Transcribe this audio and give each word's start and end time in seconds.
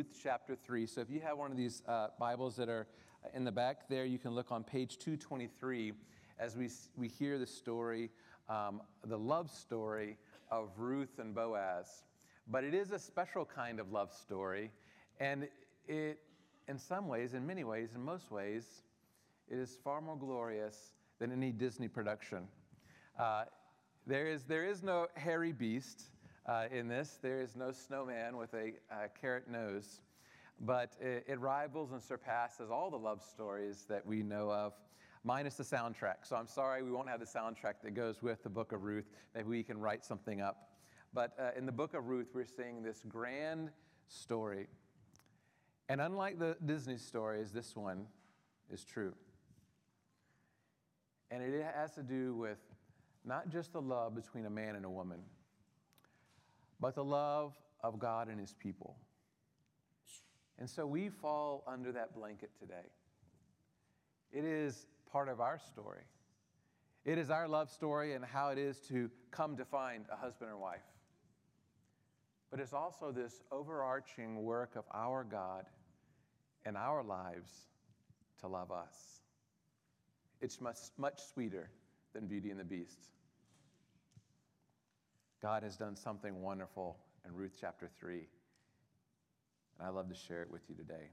Ruth 0.00 0.18
chapter 0.22 0.56
3. 0.56 0.86
So 0.86 1.02
if 1.02 1.10
you 1.10 1.20
have 1.20 1.36
one 1.36 1.50
of 1.50 1.58
these 1.58 1.82
uh, 1.86 2.06
Bibles 2.18 2.56
that 2.56 2.70
are 2.70 2.86
in 3.34 3.44
the 3.44 3.52
back 3.52 3.86
there, 3.90 4.06
you 4.06 4.18
can 4.18 4.30
look 4.30 4.50
on 4.50 4.64
page 4.64 4.96
223 4.96 5.92
as 6.38 6.56
we, 6.56 6.70
we 6.96 7.06
hear 7.06 7.38
the 7.38 7.46
story, 7.46 8.08
um, 8.48 8.80
the 9.04 9.18
love 9.18 9.50
story 9.50 10.16
of 10.50 10.70
Ruth 10.78 11.18
and 11.18 11.34
Boaz. 11.34 12.04
But 12.48 12.64
it 12.64 12.72
is 12.72 12.92
a 12.92 12.98
special 12.98 13.44
kind 13.44 13.78
of 13.78 13.92
love 13.92 14.10
story, 14.10 14.70
and 15.20 15.46
it, 15.86 16.20
in 16.66 16.78
some 16.78 17.06
ways, 17.06 17.34
in 17.34 17.46
many 17.46 17.64
ways, 17.64 17.90
in 17.94 18.02
most 18.02 18.30
ways, 18.30 18.64
it 19.50 19.58
is 19.58 19.76
far 19.84 20.00
more 20.00 20.16
glorious 20.16 20.92
than 21.18 21.30
any 21.30 21.52
Disney 21.52 21.88
production. 21.88 22.48
Uh, 23.18 23.44
there, 24.06 24.28
is, 24.28 24.44
there 24.44 24.64
is 24.64 24.82
no 24.82 25.08
hairy 25.14 25.52
beast 25.52 26.04
uh, 26.50 26.64
in 26.72 26.88
this, 26.88 27.18
there 27.22 27.40
is 27.40 27.54
no 27.54 27.70
snowman 27.70 28.36
with 28.36 28.52
a, 28.54 28.72
carrot 29.20 29.48
nose, 29.48 30.00
but 30.60 30.96
it, 31.00 31.24
it 31.28 31.38
rivals 31.38 31.92
and 31.92 32.02
surpasses 32.02 32.72
all 32.72 32.90
the 32.90 32.96
love 32.96 33.22
stories 33.22 33.86
that 33.88 34.04
we 34.04 34.20
know 34.24 34.50
of 34.50 34.72
minus 35.22 35.54
the 35.54 35.62
soundtrack. 35.62 36.16
So 36.24 36.34
I'm 36.34 36.48
sorry 36.48 36.82
we 36.82 36.90
won't 36.90 37.08
have 37.08 37.20
the 37.20 37.26
soundtrack 37.26 37.74
that 37.84 37.94
goes 37.94 38.20
with 38.20 38.42
the 38.42 38.48
book 38.48 38.72
of 38.72 38.82
Ruth. 38.82 39.04
Maybe 39.32 39.48
we 39.48 39.62
can 39.62 39.78
write 39.78 40.04
something 40.04 40.40
up. 40.40 40.70
But 41.14 41.34
uh, 41.38 41.50
in 41.56 41.66
the 41.66 41.72
book 41.72 41.94
of 41.94 42.08
Ruth, 42.08 42.30
we're 42.34 42.44
seeing 42.44 42.82
this 42.82 43.04
grand 43.06 43.70
story. 44.08 44.66
And 45.88 46.00
unlike 46.00 46.40
the 46.40 46.56
Disney 46.66 46.96
stories, 46.96 47.52
this 47.52 47.76
one 47.76 48.06
is 48.72 48.84
true. 48.84 49.14
And 51.30 51.44
it 51.44 51.64
has 51.76 51.92
to 51.92 52.02
do 52.02 52.34
with 52.34 52.58
not 53.24 53.50
just 53.50 53.72
the 53.72 53.80
love 53.80 54.16
between 54.16 54.46
a 54.46 54.50
man 54.50 54.74
and 54.74 54.84
a 54.84 54.90
woman, 54.90 55.20
but 56.80 56.94
the 56.94 57.04
love 57.04 57.54
of 57.82 57.98
God 57.98 58.28
and 58.28 58.40
his 58.40 58.54
people. 58.54 58.96
And 60.58 60.68
so 60.68 60.86
we 60.86 61.08
fall 61.08 61.64
under 61.66 61.92
that 61.92 62.14
blanket 62.14 62.50
today. 62.58 62.86
It 64.32 64.44
is 64.44 64.86
part 65.10 65.28
of 65.28 65.40
our 65.40 65.58
story. 65.58 66.02
It 67.04 67.18
is 67.18 67.30
our 67.30 67.48
love 67.48 67.70
story 67.70 68.14
and 68.14 68.24
how 68.24 68.50
it 68.50 68.58
is 68.58 68.78
to 68.88 69.10
come 69.30 69.56
to 69.56 69.64
find 69.64 70.04
a 70.12 70.16
husband 70.16 70.50
or 70.50 70.58
wife. 70.58 70.80
But 72.50 72.60
it's 72.60 72.74
also 72.74 73.10
this 73.10 73.42
overarching 73.50 74.42
work 74.42 74.76
of 74.76 74.84
our 74.92 75.24
God 75.24 75.64
and 76.66 76.76
our 76.76 77.02
lives 77.02 77.50
to 78.40 78.48
love 78.48 78.70
us. 78.70 79.22
It's 80.40 80.60
much, 80.60 80.76
much 80.98 81.20
sweeter 81.32 81.70
than 82.12 82.26
Beauty 82.26 82.50
and 82.50 82.60
the 82.60 82.64
Beast. 82.64 83.10
God 85.42 85.62
has 85.62 85.76
done 85.76 85.96
something 85.96 86.42
wonderful 86.42 86.98
in 87.26 87.34
Ruth 87.34 87.52
chapter 87.58 87.88
3, 87.98 88.14
and 89.78 89.86
I 89.86 89.88
love 89.88 90.08
to 90.10 90.14
share 90.14 90.42
it 90.42 90.50
with 90.50 90.60
you 90.68 90.74
today. 90.74 91.08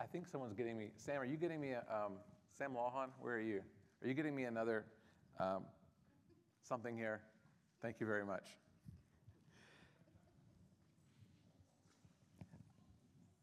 I 0.00 0.06
think 0.06 0.26
someone's 0.26 0.54
getting 0.54 0.78
me. 0.78 0.88
Sam, 0.96 1.20
are 1.20 1.26
you 1.26 1.36
getting 1.36 1.60
me 1.60 1.72
a, 1.72 1.84
um, 1.94 2.12
Sam 2.56 2.72
Lawhon, 2.72 3.08
where 3.20 3.34
are 3.34 3.40
you? 3.40 3.60
Are 4.02 4.08
you 4.08 4.14
getting 4.14 4.34
me 4.34 4.44
another 4.44 4.86
um, 5.38 5.64
something 6.62 6.96
here? 6.96 7.20
Thank 7.82 8.00
you 8.00 8.06
very 8.06 8.24
much. 8.24 8.46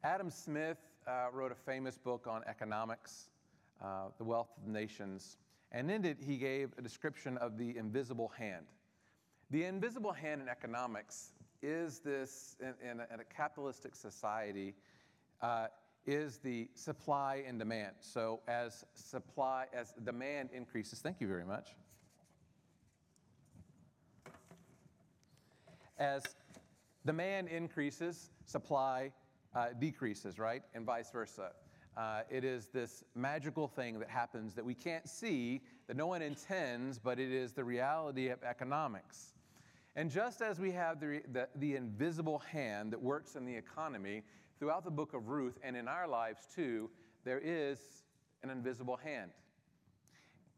Adam 0.04 0.32
Smith 0.32 0.78
uh, 1.08 1.28
wrote 1.32 1.52
a 1.52 1.56
famous 1.56 2.00
book 2.00 2.26
on 2.28 2.42
economics, 2.48 3.30
uh, 3.84 4.06
The 4.18 4.24
Wealth 4.24 4.50
of 4.58 4.68
Nations, 4.68 5.38
and 5.76 5.92
in 5.92 6.06
it 6.06 6.18
he 6.26 6.38
gave 6.38 6.72
a 6.78 6.82
description 6.82 7.38
of 7.38 7.58
the 7.58 7.78
invisible 7.78 8.30
hand. 8.30 8.66
The 9.52 9.66
invisible 9.66 10.14
hand 10.14 10.42
in 10.42 10.48
economics 10.48 11.34
is 11.62 12.00
this, 12.00 12.56
in, 12.62 12.74
in, 12.90 13.00
a, 13.02 13.14
in 13.14 13.20
a, 13.20 13.24
capitalistic 13.26 13.94
society, 13.94 14.74
uh, 15.42 15.68
is 16.08 16.38
the 16.38 16.70
supply 16.76 17.44
and 17.46 17.60
demand. 17.60 17.96
So 18.00 18.40
as 18.48 18.86
supply, 18.94 19.66
as 19.74 19.94
demand 20.06 20.50
increases, 20.54 21.00
thank 21.00 21.20
you 21.20 21.28
very 21.28 21.46
much. 21.46 21.72
As 26.00 26.24
demand 27.06 27.50
increases, 27.50 28.30
supply 28.46 29.12
uh, 29.54 29.68
decreases, 29.78 30.40
right? 30.40 30.64
And 30.74 30.86
vice 30.86 31.12
versa. 31.12 31.52
Uh, 31.98 32.22
it 32.30 32.44
is 32.44 32.68
this 32.68 33.04
magical 33.16 33.68
thing 33.68 34.00
that 34.00 34.10
happens 34.10 34.54
that 34.54 34.66
we 34.66 34.74
can't 34.74 35.08
see, 35.08 35.62
that 35.88 35.96
no 35.96 36.08
one 36.08 36.22
intends, 36.22 37.00
but 37.00 37.20
it 37.20 37.32
is 37.32 37.54
the 37.54 37.64
reality 37.64 38.28
of 38.28 38.44
economics. 38.44 39.34
And 39.96 40.12
just 40.12 40.42
as 40.42 40.60
we 40.60 40.72
have 40.72 41.00
the, 41.00 41.22
the, 41.32 41.48
the 41.56 41.76
invisible 41.76 42.40
hand 42.40 42.92
that 42.92 43.02
works 43.02 43.36
in 43.36 43.46
the 43.46 43.56
economy, 43.56 44.24
throughout 44.60 44.84
the 44.84 44.92
book 44.92 45.14
of 45.14 45.30
Ruth 45.30 45.58
and 45.64 45.78
in 45.78 45.88
our 45.88 46.08
lives 46.08 46.48
too, 46.54 46.90
there 47.24 47.40
is 47.42 47.80
an 48.44 48.50
invisible 48.50 48.98
hand. 48.98 49.32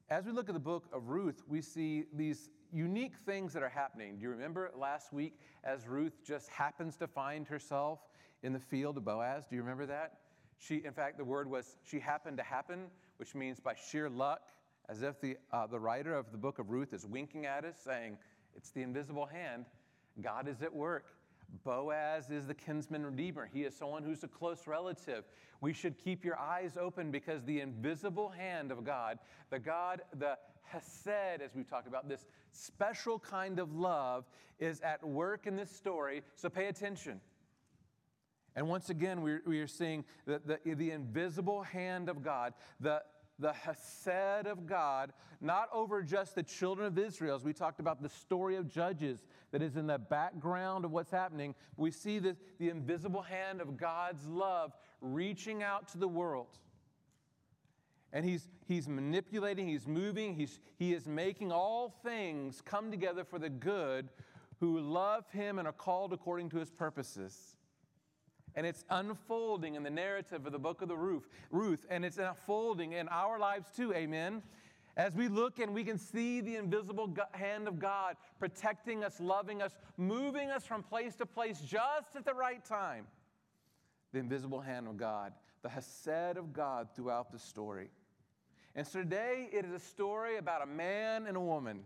As 0.09 0.25
we 0.25 0.31
look 0.31 0.49
at 0.49 0.53
the 0.53 0.59
book 0.59 0.85
of 0.91 1.09
Ruth, 1.09 1.43
we 1.47 1.61
see 1.61 2.05
these 2.13 2.49
unique 2.73 3.13
things 3.25 3.53
that 3.53 3.61
are 3.61 3.69
happening. 3.69 4.15
Do 4.17 4.23
you 4.23 4.29
remember 4.29 4.71
last 4.75 5.13
week 5.13 5.39
as 5.63 5.87
Ruth 5.87 6.23
just 6.25 6.49
happens 6.49 6.97
to 6.97 7.07
find 7.07 7.47
herself 7.47 7.99
in 8.41 8.53
the 8.53 8.59
field 8.59 8.97
of 8.97 9.05
Boaz? 9.05 9.45
Do 9.49 9.55
you 9.55 9.61
remember 9.61 9.85
that? 9.85 10.13
She, 10.57 10.83
in 10.83 10.93
fact, 10.93 11.17
the 11.17 11.25
word 11.25 11.49
was 11.49 11.77
she 11.83 11.99
happened 11.99 12.37
to 12.37 12.43
happen, 12.43 12.87
which 13.17 13.35
means 13.35 13.59
by 13.59 13.75
sheer 13.75 14.09
luck, 14.09 14.41
as 14.89 15.01
if 15.01 15.19
the, 15.21 15.37
uh, 15.51 15.67
the 15.67 15.79
writer 15.79 16.15
of 16.15 16.31
the 16.31 16.37
book 16.37 16.59
of 16.59 16.69
Ruth 16.69 16.93
is 16.93 17.05
winking 17.05 17.45
at 17.45 17.65
us, 17.65 17.75
saying, 17.83 18.17
It's 18.55 18.71
the 18.71 18.81
invisible 18.81 19.25
hand. 19.25 19.65
God 20.21 20.47
is 20.47 20.61
at 20.61 20.73
work. 20.73 21.13
Boaz 21.63 22.29
is 22.29 22.47
the 22.47 22.53
kinsman 22.53 23.05
redeemer. 23.05 23.49
He 23.51 23.63
is 23.63 23.75
someone 23.75 24.03
who's 24.03 24.23
a 24.23 24.27
close 24.27 24.67
relative. 24.67 25.23
We 25.61 25.73
should 25.73 25.97
keep 25.97 26.25
your 26.25 26.37
eyes 26.37 26.77
open 26.79 27.11
because 27.11 27.43
the 27.43 27.61
invisible 27.61 28.29
hand 28.29 28.71
of 28.71 28.83
God, 28.83 29.19
the 29.49 29.59
God, 29.59 30.01
the 30.17 30.37
Hesed, 30.63 31.41
as 31.41 31.55
we've 31.55 31.69
talked 31.69 31.87
about, 31.87 32.09
this 32.09 32.25
special 32.51 33.19
kind 33.19 33.59
of 33.59 33.73
love 33.73 34.25
is 34.59 34.81
at 34.81 35.03
work 35.05 35.47
in 35.47 35.55
this 35.55 35.71
story. 35.71 36.21
So 36.35 36.49
pay 36.49 36.67
attention. 36.67 37.21
And 38.57 38.67
once 38.67 38.89
again, 38.89 39.21
we, 39.21 39.37
we 39.45 39.59
are 39.59 39.67
seeing 39.67 40.03
the, 40.25 40.41
the, 40.43 40.73
the 40.73 40.89
invisible 40.89 41.61
hand 41.61 42.09
of 42.09 42.23
God, 42.23 42.55
the, 42.79 43.03
the 43.37 43.53
Hesed 43.53 44.47
of 44.47 44.65
God, 44.65 45.13
not 45.39 45.69
over 45.71 46.01
just 46.01 46.33
the 46.33 46.41
children 46.41 46.87
of 46.87 46.97
Israel, 46.97 47.35
as 47.35 47.43
we 47.43 47.53
talked 47.53 47.79
about 47.79 48.01
the 48.01 48.09
story 48.09 48.55
of 48.55 48.67
Judges 48.67 49.19
that 49.51 49.61
is 49.61 49.77
in 49.77 49.85
the 49.85 49.99
background 49.99 50.85
of 50.85 50.91
what's 50.91 51.11
happening. 51.11 51.53
We 51.77 51.91
see 51.91 52.17
the, 52.17 52.35
the 52.57 52.69
invisible 52.69 53.21
hand 53.21 53.61
of 53.61 53.77
God's 53.77 54.25
love 54.25 54.73
reaching 55.01 55.61
out 55.61 55.87
to 55.89 55.99
the 55.99 56.07
world. 56.07 56.57
And 58.11 58.25
he's, 58.25 58.49
he's 58.67 58.89
manipulating, 58.89 59.67
he's 59.67 59.85
moving, 59.85 60.33
he's, 60.33 60.59
he 60.79 60.95
is 60.95 61.05
making 61.05 61.51
all 61.51 61.93
things 62.03 62.63
come 62.65 62.89
together 62.89 63.23
for 63.23 63.37
the 63.37 63.49
good 63.49 64.09
who 64.59 64.79
love 64.79 65.29
him 65.29 65.59
and 65.59 65.67
are 65.67 65.73
called 65.73 66.11
according 66.11 66.49
to 66.49 66.57
his 66.57 66.71
purposes 66.71 67.56
and 68.57 68.65
it's 68.65 68.83
unfolding 68.89 69.75
in 69.75 69.83
the 69.83 69.89
narrative 69.89 70.47
of 70.47 70.51
the 70.51 70.57
book 70.57 70.81
of 70.81 70.87
the 70.89 70.97
Ruth, 70.97 71.29
Ruth, 71.51 71.85
and 71.91 72.03
it's 72.03 72.17
unfolding 72.17 72.93
in 72.93 73.07
our 73.07 73.37
lives 73.37 73.67
too. 73.77 73.93
Amen. 73.93 74.41
As 74.97 75.13
we 75.13 75.27
look 75.27 75.59
and 75.59 75.75
we 75.75 75.83
can 75.83 75.99
see 75.99 76.41
the 76.41 76.55
invisible 76.55 77.15
hand 77.33 77.67
of 77.67 77.77
God 77.77 78.15
protecting 78.39 79.03
us, 79.03 79.19
loving 79.19 79.61
us, 79.61 79.77
moving 79.95 80.49
us 80.49 80.65
from 80.65 80.81
place 80.81 81.15
to 81.17 81.25
place 81.27 81.61
just 81.61 82.15
at 82.15 82.25
the 82.25 82.33
right 82.33 82.65
time. 82.65 83.05
The 84.11 84.17
invisible 84.17 84.59
hand 84.59 84.87
of 84.87 84.97
God, 84.97 85.33
the 85.61 85.69
Hesed 85.69 86.37
of 86.37 86.51
God 86.51 86.87
throughout 86.95 87.31
the 87.31 87.37
story. 87.37 87.91
And 88.73 88.87
so 88.87 89.03
today 89.03 89.49
it 89.51 89.65
is 89.65 89.71
a 89.71 89.79
story 89.79 90.37
about 90.37 90.63
a 90.63 90.65
man 90.65 91.27
and 91.27 91.37
a 91.37 91.41
woman. 91.41 91.81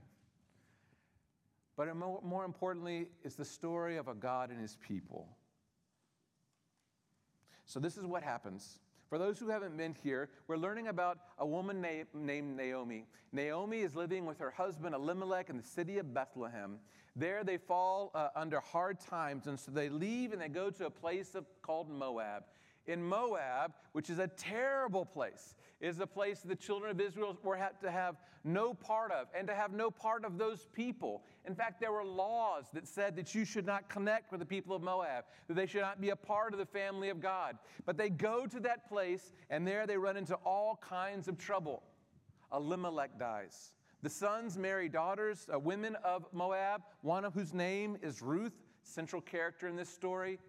But 1.75 1.93
more 1.97 2.45
importantly, 2.45 3.07
it's 3.25 3.35
the 3.35 3.43
story 3.43 3.97
of 3.97 4.07
a 4.07 4.13
God 4.13 4.51
and 4.51 4.61
his 4.61 4.77
people. 4.87 5.27
So, 7.71 7.79
this 7.79 7.95
is 7.95 8.05
what 8.05 8.21
happens. 8.21 8.79
For 9.07 9.17
those 9.17 9.39
who 9.39 9.47
haven't 9.47 9.77
been 9.77 9.95
here, 10.03 10.27
we're 10.47 10.57
learning 10.57 10.89
about 10.89 11.19
a 11.37 11.45
woman 11.45 11.79
na- 11.79 12.03
named 12.13 12.57
Naomi. 12.57 13.05
Naomi 13.31 13.79
is 13.79 13.95
living 13.95 14.25
with 14.25 14.39
her 14.39 14.51
husband 14.51 14.93
Elimelech 14.93 15.49
in 15.49 15.55
the 15.55 15.63
city 15.63 15.97
of 15.97 16.13
Bethlehem. 16.13 16.79
There 17.15 17.45
they 17.45 17.55
fall 17.55 18.11
uh, 18.13 18.27
under 18.35 18.59
hard 18.59 18.99
times, 18.99 19.47
and 19.47 19.57
so 19.57 19.71
they 19.71 19.87
leave 19.87 20.33
and 20.33 20.41
they 20.41 20.49
go 20.49 20.69
to 20.69 20.87
a 20.87 20.89
place 20.89 21.33
of, 21.33 21.45
called 21.61 21.89
Moab 21.89 22.43
in 22.87 23.03
Moab, 23.03 23.73
which 23.91 24.09
is 24.09 24.19
a 24.19 24.27
terrible 24.27 25.05
place, 25.05 25.55
is 25.79 25.99
a 25.99 26.07
place 26.07 26.41
the 26.41 26.55
children 26.55 26.91
of 26.91 26.99
Israel 26.99 27.37
were 27.43 27.55
had 27.55 27.79
to 27.81 27.91
have 27.91 28.15
no 28.43 28.73
part 28.73 29.11
of 29.11 29.27
and 29.37 29.47
to 29.47 29.55
have 29.55 29.71
no 29.71 29.91
part 29.91 30.25
of 30.25 30.37
those 30.37 30.67
people. 30.73 31.23
In 31.45 31.55
fact, 31.55 31.79
there 31.79 31.91
were 31.91 32.03
laws 32.03 32.65
that 32.73 32.87
said 32.87 33.15
that 33.15 33.33
you 33.35 33.45
should 33.45 33.65
not 33.65 33.89
connect 33.89 34.31
with 34.31 34.39
the 34.39 34.45
people 34.45 34.75
of 34.75 34.81
Moab, 34.81 35.25
that 35.47 35.55
they 35.55 35.65
should 35.65 35.81
not 35.81 36.01
be 36.01 36.09
a 36.09 36.15
part 36.15 36.53
of 36.53 36.59
the 36.59 36.65
family 36.65 37.09
of 37.09 37.19
God. 37.19 37.57
But 37.85 37.97
they 37.97 38.09
go 38.09 38.45
to 38.45 38.59
that 38.61 38.87
place, 38.89 39.33
and 39.49 39.65
there 39.65 39.85
they 39.85 39.97
run 39.97 40.17
into 40.17 40.35
all 40.45 40.79
kinds 40.81 41.27
of 41.27 41.37
trouble. 41.37 41.83
Elimelech 42.53 43.17
dies. 43.19 43.73
The 44.01 44.09
sons 44.09 44.57
marry 44.57 44.89
daughters, 44.89 45.47
uh, 45.53 45.59
women 45.59 45.95
of 46.03 46.25
Moab, 46.33 46.81
one 47.01 47.23
of 47.23 47.33
whose 47.33 47.53
name 47.53 47.97
is 48.01 48.21
Ruth. 48.21 48.53
central 48.83 49.21
character 49.21 49.67
in 49.67 49.75
this 49.75 49.89
story. 49.89 50.39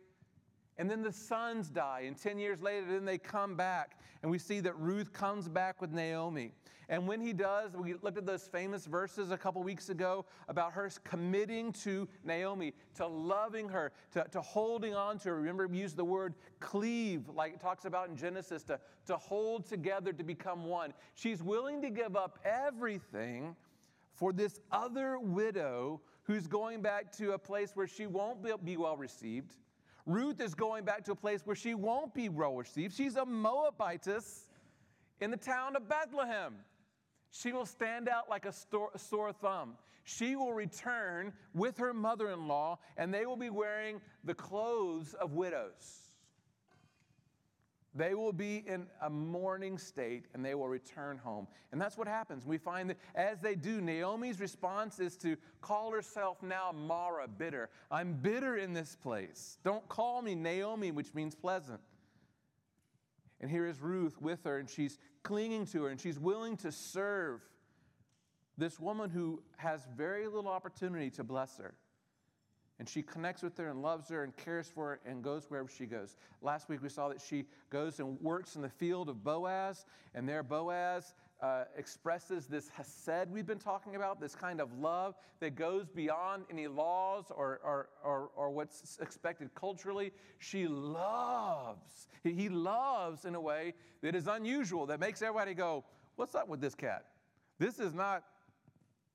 And 0.82 0.90
then 0.90 1.00
the 1.00 1.12
sons 1.12 1.68
die, 1.68 2.02
and 2.08 2.20
10 2.20 2.40
years 2.40 2.60
later, 2.60 2.84
then 2.90 3.04
they 3.04 3.16
come 3.16 3.54
back. 3.54 4.00
And 4.20 4.28
we 4.32 4.36
see 4.36 4.58
that 4.58 4.76
Ruth 4.76 5.12
comes 5.12 5.46
back 5.46 5.80
with 5.80 5.92
Naomi. 5.92 6.50
And 6.88 7.06
when 7.06 7.20
he 7.20 7.32
does, 7.32 7.76
we 7.76 7.94
looked 8.02 8.18
at 8.18 8.26
those 8.26 8.48
famous 8.48 8.86
verses 8.86 9.30
a 9.30 9.38
couple 9.38 9.62
weeks 9.62 9.90
ago 9.90 10.24
about 10.48 10.72
her 10.72 10.90
committing 11.04 11.72
to 11.84 12.08
Naomi, 12.24 12.74
to 12.96 13.06
loving 13.06 13.68
her, 13.68 13.92
to, 14.10 14.24
to 14.32 14.40
holding 14.40 14.92
on 14.92 15.20
to 15.20 15.28
her. 15.28 15.36
Remember, 15.36 15.68
we 15.68 15.78
used 15.78 15.96
the 15.96 16.04
word 16.04 16.34
cleave, 16.58 17.28
like 17.28 17.54
it 17.54 17.60
talks 17.60 17.84
about 17.84 18.08
in 18.08 18.16
Genesis, 18.16 18.64
to, 18.64 18.80
to 19.06 19.16
hold 19.16 19.64
together 19.68 20.12
to 20.12 20.24
become 20.24 20.64
one. 20.64 20.92
She's 21.14 21.44
willing 21.44 21.80
to 21.82 21.90
give 21.90 22.16
up 22.16 22.40
everything 22.44 23.54
for 24.16 24.32
this 24.32 24.58
other 24.72 25.20
widow 25.20 26.00
who's 26.24 26.48
going 26.48 26.82
back 26.82 27.12
to 27.18 27.34
a 27.34 27.38
place 27.38 27.70
where 27.76 27.86
she 27.86 28.08
won't 28.08 28.42
be 28.64 28.76
well 28.76 28.96
received. 28.96 29.52
Ruth 30.04 30.40
is 30.40 30.54
going 30.54 30.84
back 30.84 31.04
to 31.04 31.12
a 31.12 31.16
place 31.16 31.42
where 31.44 31.56
she 31.56 31.74
won't 31.74 32.12
be 32.12 32.28
received. 32.28 32.94
She's 32.94 33.16
a 33.16 33.24
Moabitess 33.24 34.46
in 35.20 35.30
the 35.30 35.36
town 35.36 35.76
of 35.76 35.88
Bethlehem. 35.88 36.56
She 37.30 37.52
will 37.52 37.66
stand 37.66 38.08
out 38.08 38.28
like 38.28 38.44
a 38.44 38.52
sore 38.52 39.32
thumb. 39.32 39.74
She 40.04 40.34
will 40.34 40.52
return 40.52 41.32
with 41.54 41.78
her 41.78 41.94
mother 41.94 42.30
in 42.30 42.48
law, 42.48 42.78
and 42.96 43.14
they 43.14 43.24
will 43.24 43.36
be 43.36 43.50
wearing 43.50 44.00
the 44.24 44.34
clothes 44.34 45.14
of 45.14 45.32
widows. 45.32 46.01
They 47.94 48.14
will 48.14 48.32
be 48.32 48.64
in 48.66 48.86
a 49.02 49.10
mourning 49.10 49.76
state 49.76 50.24
and 50.32 50.44
they 50.44 50.54
will 50.54 50.68
return 50.68 51.18
home. 51.18 51.46
And 51.72 51.80
that's 51.80 51.98
what 51.98 52.08
happens. 52.08 52.46
We 52.46 52.56
find 52.56 52.88
that 52.90 52.96
as 53.14 53.40
they 53.40 53.54
do, 53.54 53.82
Naomi's 53.82 54.40
response 54.40 54.98
is 54.98 55.16
to 55.18 55.36
call 55.60 55.92
herself 55.92 56.42
now 56.42 56.72
Mara, 56.72 57.28
bitter. 57.28 57.68
I'm 57.90 58.14
bitter 58.14 58.56
in 58.56 58.72
this 58.72 58.96
place. 58.96 59.58
Don't 59.62 59.86
call 59.88 60.22
me 60.22 60.34
Naomi, 60.34 60.90
which 60.90 61.12
means 61.12 61.34
pleasant. 61.34 61.80
And 63.42 63.50
here 63.50 63.66
is 63.66 63.80
Ruth 63.80 64.22
with 64.22 64.44
her, 64.44 64.58
and 64.58 64.70
she's 64.70 64.98
clinging 65.22 65.66
to 65.66 65.82
her, 65.82 65.90
and 65.90 66.00
she's 66.00 66.18
willing 66.18 66.56
to 66.58 66.72
serve 66.72 67.42
this 68.56 68.78
woman 68.78 69.10
who 69.10 69.42
has 69.56 69.86
very 69.96 70.26
little 70.28 70.48
opportunity 70.48 71.10
to 71.10 71.24
bless 71.24 71.58
her. 71.58 71.74
And 72.82 72.88
she 72.88 73.00
connects 73.00 73.44
with 73.44 73.56
her 73.58 73.68
and 73.68 73.80
loves 73.80 74.08
her 74.08 74.24
and 74.24 74.36
cares 74.36 74.66
for 74.66 74.88
her 74.88 75.00
and 75.06 75.22
goes 75.22 75.44
wherever 75.48 75.68
she 75.68 75.86
goes. 75.86 76.16
Last 76.40 76.68
week 76.68 76.82
we 76.82 76.88
saw 76.88 77.10
that 77.10 77.20
she 77.20 77.44
goes 77.70 78.00
and 78.00 78.20
works 78.20 78.56
in 78.56 78.62
the 78.62 78.68
field 78.68 79.08
of 79.08 79.22
Boaz, 79.22 79.86
and 80.16 80.28
there 80.28 80.42
Boaz 80.42 81.14
uh, 81.40 81.62
expresses 81.76 82.48
this 82.48 82.68
hesed 82.70 83.30
we've 83.30 83.46
been 83.46 83.60
talking 83.60 83.94
about, 83.94 84.20
this 84.20 84.34
kind 84.34 84.60
of 84.60 84.80
love 84.80 85.14
that 85.38 85.54
goes 85.54 85.90
beyond 85.90 86.42
any 86.50 86.66
laws 86.66 87.26
or, 87.30 87.60
or, 87.62 87.88
or, 88.02 88.30
or 88.34 88.50
what's 88.50 88.98
expected 89.00 89.54
culturally. 89.54 90.10
She 90.40 90.66
loves. 90.66 92.08
He, 92.24 92.32
he 92.32 92.48
loves 92.48 93.26
in 93.26 93.36
a 93.36 93.40
way 93.40 93.74
that 94.02 94.16
is 94.16 94.26
unusual, 94.26 94.86
that 94.86 94.98
makes 94.98 95.22
everybody 95.22 95.54
go, 95.54 95.84
What's 96.16 96.34
up 96.34 96.48
with 96.48 96.60
this 96.60 96.74
cat? 96.74 97.04
This 97.60 97.78
is 97.78 97.94
not, 97.94 98.24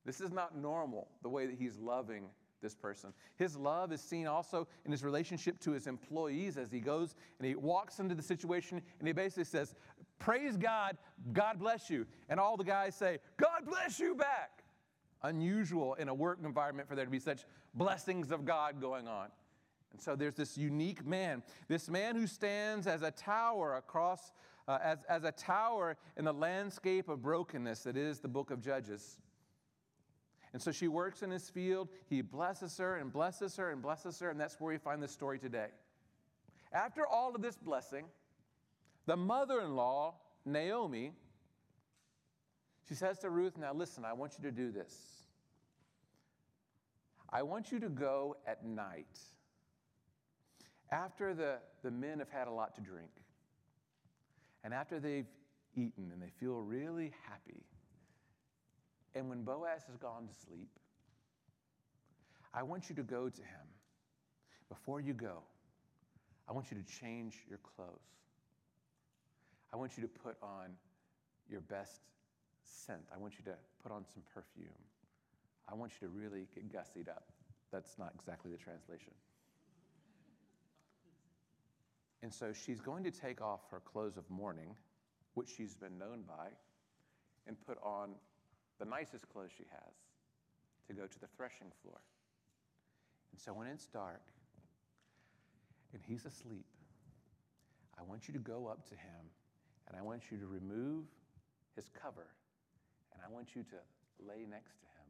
this 0.05 0.21
is 0.21 0.31
not 0.31 0.57
normal, 0.57 1.09
the 1.21 1.27
way 1.27 1.45
that 1.47 1.55
he's 1.59 1.77
loving 1.77 2.29
this 2.67 2.75
person. 2.75 3.13
His 3.37 3.55
love 3.55 3.93
is 3.93 4.01
seen 4.01 4.27
also 4.27 4.67
in 4.83 4.91
his 4.91 5.01
relationship 5.01 5.57
to 5.61 5.71
his 5.71 5.87
employees 5.87 6.57
as 6.57 6.69
he 6.69 6.81
goes 6.81 7.15
and 7.39 7.47
he 7.47 7.55
walks 7.55 7.99
into 7.99 8.13
the 8.13 8.21
situation 8.21 8.81
and 8.99 9.07
he 9.07 9.13
basically 9.13 9.45
says, 9.45 9.73
Praise 10.19 10.57
God, 10.57 10.97
God 11.31 11.59
bless 11.59 11.89
you. 11.89 12.05
And 12.27 12.41
all 12.41 12.57
the 12.57 12.65
guys 12.65 12.93
say, 12.93 13.19
God 13.37 13.65
bless 13.65 13.99
you 13.99 14.15
back. 14.15 14.63
Unusual 15.23 15.93
in 15.93 16.09
a 16.09 16.13
work 16.13 16.39
environment 16.43 16.89
for 16.89 16.95
there 16.95 17.05
to 17.05 17.11
be 17.11 17.19
such 17.19 17.45
blessings 17.73 18.31
of 18.31 18.43
God 18.43 18.81
going 18.81 19.07
on. 19.07 19.29
And 19.93 20.01
so 20.01 20.17
there's 20.17 20.35
this 20.35 20.57
unique 20.57 21.05
man, 21.05 21.41
this 21.69 21.89
man 21.89 22.17
who 22.17 22.27
stands 22.27 22.85
as 22.85 23.01
a 23.01 23.11
tower 23.11 23.75
across, 23.75 24.33
uh, 24.67 24.79
as, 24.83 24.97
as 25.07 25.23
a 25.23 25.31
tower 25.31 25.95
in 26.17 26.25
the 26.25 26.33
landscape 26.33 27.07
of 27.07 27.21
brokenness 27.21 27.83
that 27.83 27.95
is 27.95 28.19
the 28.19 28.27
book 28.27 28.51
of 28.51 28.59
Judges. 28.59 29.17
And 30.57 30.61
so 30.63 30.71
she 30.71 30.87
works 30.87 31.21
in 31.21 31.29
his 31.29 31.51
field. 31.51 31.87
He 32.09 32.23
blesses 32.23 32.75
her 32.79 32.95
and 32.95 33.13
blesses 33.13 33.55
her 33.57 33.69
and 33.69 33.79
blesses 33.79 34.17
her, 34.17 34.31
and 34.31 34.39
that's 34.39 34.59
where 34.59 34.73
we 34.73 34.79
find 34.79 35.03
the 35.03 35.07
story 35.07 35.37
today. 35.37 35.67
After 36.73 37.05
all 37.05 37.35
of 37.35 37.43
this 37.43 37.55
blessing, 37.55 38.05
the 39.05 39.15
mother 39.15 39.61
in 39.61 39.75
law, 39.75 40.15
Naomi, 40.45 41.11
she 42.89 42.95
says 42.95 43.19
to 43.19 43.29
Ruth, 43.29 43.55
Now 43.55 43.71
listen, 43.71 44.03
I 44.03 44.13
want 44.13 44.33
you 44.39 44.49
to 44.49 44.51
do 44.51 44.71
this. 44.71 44.95
I 47.29 47.43
want 47.43 47.71
you 47.71 47.79
to 47.79 47.89
go 47.89 48.37
at 48.47 48.65
night 48.65 49.19
after 50.91 51.35
the, 51.35 51.59
the 51.83 51.91
men 51.91 52.17
have 52.17 52.31
had 52.31 52.47
a 52.47 52.51
lot 52.51 52.73
to 52.77 52.81
drink 52.81 53.11
and 54.63 54.73
after 54.73 54.99
they've 54.99 55.27
eaten 55.75 56.09
and 56.11 56.19
they 56.19 56.31
feel 56.39 56.61
really 56.61 57.11
happy. 57.29 57.63
And 59.17 59.29
when 59.29 59.41
Boaz 59.41 59.81
has 59.87 59.97
gone 59.97 60.27
to 60.27 60.33
sleep, 60.45 60.69
I 62.53 62.61
want 62.61 62.87
you 62.87 62.95
to 62.95 63.01
go 63.01 63.29
to 63.29 63.41
him. 63.41 63.67
Before 64.69 65.01
you 65.01 65.13
go, 65.13 65.39
I 66.47 66.53
want 66.53 66.69
you 66.69 66.77
to 66.77 66.83
change 66.83 67.37
your 67.49 67.57
clothes. 67.57 67.89
I 69.73 69.77
want 69.77 69.97
you 69.97 70.03
to 70.03 70.07
put 70.07 70.37
on 70.43 70.69
your 71.49 71.61
best 71.61 72.01
scent. 72.63 73.01
I 73.13 73.17
want 73.17 73.33
you 73.39 73.45
to 73.45 73.57
put 73.81 73.91
on 73.91 74.05
some 74.05 74.21
perfume. 74.31 74.67
I 75.67 75.73
want 75.73 75.93
you 75.99 76.07
to 76.07 76.13
really 76.13 76.47
get 76.53 76.71
gussied 76.71 77.09
up. 77.09 77.23
That's 77.71 77.97
not 77.97 78.13
exactly 78.15 78.51
the 78.51 78.57
translation. 78.57 79.13
And 82.21 82.31
so 82.31 82.53
she's 82.53 82.81
going 82.81 83.03
to 83.03 83.11
take 83.11 83.41
off 83.41 83.61
her 83.71 83.79
clothes 83.79 84.17
of 84.17 84.29
mourning, 84.29 84.75
which 85.33 85.49
she's 85.57 85.73
been 85.73 85.97
known 85.97 86.23
by, 86.27 86.49
and 87.47 87.57
put 87.65 87.77
on 87.83 88.11
the 88.79 88.85
nicest 88.85 89.27
clothes 89.29 89.51
she 89.57 89.65
has 89.71 89.93
to 90.87 90.93
go 90.93 91.07
to 91.07 91.19
the 91.19 91.27
threshing 91.35 91.71
floor. 91.81 91.99
And 93.31 93.41
so 93.41 93.53
when 93.53 93.67
it's 93.67 93.87
dark 93.87 94.23
and 95.93 96.01
he's 96.05 96.25
asleep, 96.25 96.65
I 97.99 98.03
want 98.03 98.27
you 98.27 98.33
to 98.33 98.39
go 98.39 98.67
up 98.67 98.87
to 98.89 98.95
him 98.95 99.31
and 99.87 99.97
I 99.97 100.01
want 100.01 100.23
you 100.31 100.37
to 100.37 100.45
remove 100.45 101.05
his 101.75 101.89
cover, 101.89 102.25
and 103.13 103.21
I 103.25 103.31
want 103.31 103.55
you 103.55 103.63
to 103.63 104.27
lay 104.27 104.45
next 104.49 104.79
to 104.79 104.85
him. 104.85 105.07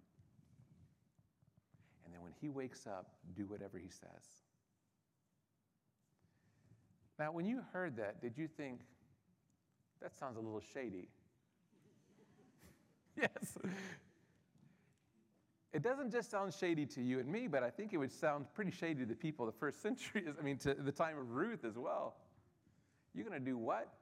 And 2.06 2.14
then 2.14 2.22
when 2.22 2.34
he 2.40 2.50
wakes 2.50 2.86
up, 2.86 3.08
do 3.36 3.46
whatever 3.46 3.78
he 3.78 3.90
says. 3.90 4.26
Now, 7.18 7.32
when 7.32 7.46
you 7.46 7.62
heard 7.74 7.98
that, 7.98 8.22
did 8.22 8.38
you 8.38 8.48
think, 8.48 8.82
that 10.02 10.16
sounds 10.20 10.38
a 10.38 10.40
little 10.40 10.62
shady? 10.74 11.08
yes. 13.22 13.58
It 15.74 15.84
doesn't 15.84 16.12
just 16.12 16.32
sound 16.32 16.54
shady 16.54 16.86
to 16.88 17.02
you 17.02 17.20
and 17.20 17.28
me, 17.28 17.48
but 17.48 17.64
I 17.64 17.70
think 17.70 17.94
it 17.94 17.98
would 17.98 18.12
sound 18.12 18.46
pretty 18.54 18.72
shady 18.72 19.02
to 19.02 19.06
the 19.06 19.16
people 19.16 19.48
of 19.48 19.54
the 19.54 19.60
first 19.60 19.82
century, 19.84 20.24
I 20.28 20.44
mean, 20.44 20.58
to 20.60 20.74
the 20.74 20.92
time 20.92 21.18
of 21.18 21.32
Ruth 21.32 21.66
as 21.66 21.78
well. 21.78 22.16
You're 23.14 23.26
going 23.26 23.40
to 23.40 23.46
do 23.46 23.58
what? 23.58 23.94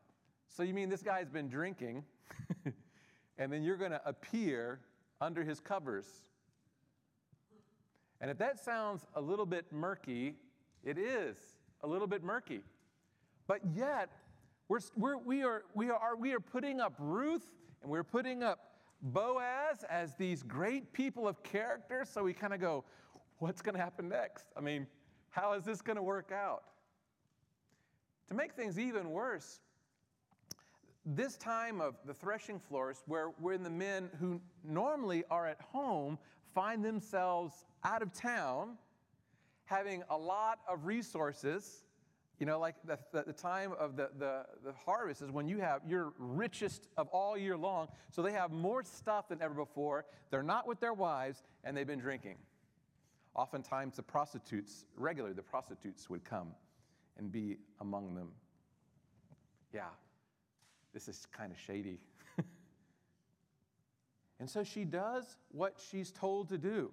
So 0.49 0.63
you 0.63 0.73
mean 0.73 0.89
this 0.89 1.01
guy's 1.01 1.29
been 1.29 1.49
drinking, 1.49 2.03
and 3.37 3.51
then 3.51 3.63
you're 3.63 3.77
going 3.77 3.91
to 3.91 4.01
appear 4.05 4.79
under 5.21 5.43
his 5.43 5.59
covers? 5.59 6.05
And 8.21 8.31
if 8.31 8.37
that 8.37 8.63
sounds 8.63 9.05
a 9.15 9.21
little 9.21 9.45
bit 9.45 9.65
murky, 9.71 10.35
it 10.83 10.97
is 10.97 11.37
a 11.81 11.87
little 11.87 12.07
bit 12.07 12.23
murky. 12.23 12.61
But 13.47 13.61
yet, 13.73 14.09
we're, 14.67 14.79
we're, 14.95 15.17
we, 15.17 15.43
are, 15.43 15.63
we, 15.73 15.89
are, 15.89 16.15
we 16.15 16.33
are 16.33 16.39
putting 16.39 16.79
up 16.79 16.93
Ruth 16.97 17.45
and 17.81 17.91
we're 17.91 18.03
putting 18.03 18.41
up 18.41 18.74
Boaz 19.05 19.85
as 19.87 20.15
these 20.15 20.41
great 20.41 20.91
people 20.91 21.27
of 21.27 21.43
character. 21.43 22.05
So 22.09 22.23
we 22.23 22.33
kind 22.33 22.53
of 22.53 22.59
go, 22.59 22.83
what's 23.37 23.61
going 23.61 23.75
to 23.75 23.81
happen 23.81 24.09
next? 24.09 24.47
I 24.57 24.61
mean, 24.61 24.87
how 25.29 25.53
is 25.53 25.63
this 25.63 25.81
going 25.81 25.97
to 25.97 26.03
work 26.03 26.31
out? 26.31 26.63
To 28.29 28.33
make 28.33 28.53
things 28.53 28.79
even 28.79 29.11
worse, 29.11 29.59
this 31.05 31.37
time 31.37 31.81
of 31.81 31.95
the 32.05 32.13
threshing 32.13 32.57
floors, 32.59 33.03
where 33.05 33.27
when 33.39 33.61
the 33.61 33.69
men 33.69 34.09
who 34.19 34.41
normally 34.63 35.23
are 35.29 35.45
at 35.45 35.61
home 35.61 36.17
find 36.55 36.83
themselves 36.83 37.65
out 37.83 38.01
of 38.01 38.11
town, 38.11 38.77
having 39.65 40.01
a 40.09 40.17
lot 40.17 40.59
of 40.67 40.85
resources, 40.85 41.84
you 42.39 42.45
know, 42.45 42.59
like 42.59 42.75
the, 42.85 42.97
the, 43.13 43.33
time 43.33 43.71
of 43.79 43.95
the, 43.95 44.09
the, 44.17 44.45
the 44.63 44.73
harvest 44.85 45.21
is 45.21 45.31
when 45.31 45.47
you 45.47 45.59
have 45.59 45.81
your 45.87 46.13
richest 46.17 46.87
of 46.97 47.07
all 47.09 47.37
year 47.37 47.55
long. 47.55 47.87
So 48.11 48.21
they 48.21 48.33
have 48.33 48.51
more 48.51 48.83
stuff 48.83 49.29
than 49.29 49.41
ever 49.41 49.53
before. 49.53 50.05
They're 50.31 50.43
not 50.43 50.67
with 50.67 50.79
their 50.79 50.93
wives, 50.93 51.43
and 51.63 51.75
they've 51.77 51.87
been 51.87 51.99
drinking. 51.99 52.35
Oftentimes, 53.35 53.95
the 53.95 54.03
prostitutes, 54.03 54.85
regularly, 54.97 55.33
the 55.33 55.43
prostitutes 55.43 56.09
would 56.09 56.25
come 56.25 56.49
and 57.17 57.31
be 57.31 57.57
among 57.79 58.15
them. 58.15 58.29
Yeah, 59.73 59.83
this 60.93 61.07
is 61.07 61.27
kind 61.31 61.51
of 61.51 61.59
shady. 61.59 61.99
and 64.39 64.49
so 64.49 64.63
she 64.63 64.83
does 64.83 65.37
what 65.51 65.81
she's 65.89 66.11
told 66.11 66.49
to 66.49 66.57
do. 66.57 66.91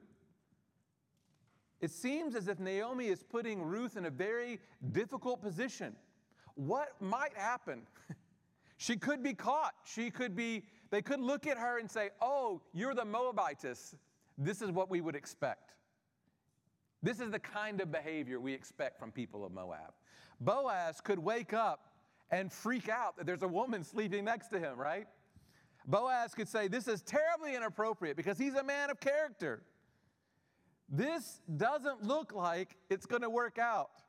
It 1.82 1.90
seems 1.90 2.36
as 2.36 2.46
if 2.46 2.60
Naomi 2.60 3.08
is 3.08 3.24
putting 3.24 3.60
Ruth 3.60 3.96
in 3.96 4.06
a 4.06 4.10
very 4.10 4.60
difficult 4.92 5.42
position. 5.42 5.96
What 6.54 6.90
might 7.00 7.36
happen? 7.36 7.82
she 8.76 8.96
could 8.96 9.20
be 9.20 9.34
caught. 9.34 9.74
She 9.84 10.10
could 10.10 10.36
be, 10.36 10.62
they 10.90 11.02
could 11.02 11.20
look 11.20 11.46
at 11.46 11.58
her 11.58 11.80
and 11.80 11.90
say, 11.90 12.10
Oh, 12.22 12.62
you're 12.72 12.94
the 12.94 13.04
Moabitess. 13.04 13.96
This 14.38 14.62
is 14.62 14.70
what 14.70 14.88
we 14.90 15.00
would 15.00 15.16
expect. 15.16 15.74
This 17.02 17.18
is 17.18 17.32
the 17.32 17.40
kind 17.40 17.80
of 17.80 17.90
behavior 17.90 18.38
we 18.38 18.54
expect 18.54 18.98
from 19.00 19.10
people 19.10 19.44
of 19.44 19.52
Moab. 19.52 19.92
Boaz 20.40 21.00
could 21.00 21.18
wake 21.18 21.52
up 21.52 21.88
and 22.30 22.50
freak 22.52 22.88
out 22.88 23.16
that 23.16 23.26
there's 23.26 23.42
a 23.42 23.48
woman 23.48 23.82
sleeping 23.82 24.24
next 24.24 24.48
to 24.48 24.60
him, 24.60 24.78
right? 24.78 25.08
Boaz 25.86 26.32
could 26.32 26.48
say, 26.48 26.68
This 26.68 26.86
is 26.86 27.02
terribly 27.02 27.56
inappropriate 27.56 28.16
because 28.16 28.38
he's 28.38 28.54
a 28.54 28.62
man 28.62 28.88
of 28.88 29.00
character. 29.00 29.64
This 30.94 31.40
doesn't 31.56 32.04
look 32.04 32.34
like 32.34 32.76
it's 32.90 33.06
going 33.06 33.22
to 33.22 33.30
work 33.30 33.58
out. 33.58 34.02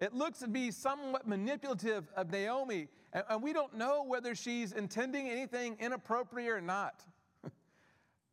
It 0.00 0.12
looks 0.12 0.40
to 0.40 0.48
be 0.48 0.72
somewhat 0.72 1.28
manipulative 1.28 2.10
of 2.16 2.32
Naomi, 2.32 2.88
and, 3.12 3.22
and 3.30 3.40
we 3.40 3.52
don't 3.52 3.76
know 3.76 4.02
whether 4.04 4.34
she's 4.34 4.72
intending 4.72 5.28
anything 5.28 5.76
inappropriate 5.78 6.50
or 6.50 6.60
not. 6.60 7.04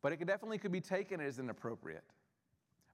but 0.02 0.12
it 0.12 0.18
definitely 0.26 0.58
could 0.58 0.72
be 0.72 0.80
taken 0.80 1.20
as 1.20 1.38
inappropriate. 1.38 2.04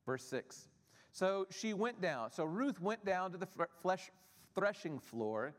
Verse 0.05 0.25
6. 0.25 0.69
So 1.13 1.47
she 1.51 1.73
went 1.73 2.03
down. 2.03 2.31
So 2.31 2.45
Ruth 2.45 2.79
went 2.81 3.07
down 3.07 3.33
to 3.33 3.39
the 3.39 3.49
flesh 3.81 4.11
threshing 4.55 4.99
floor 4.99 5.55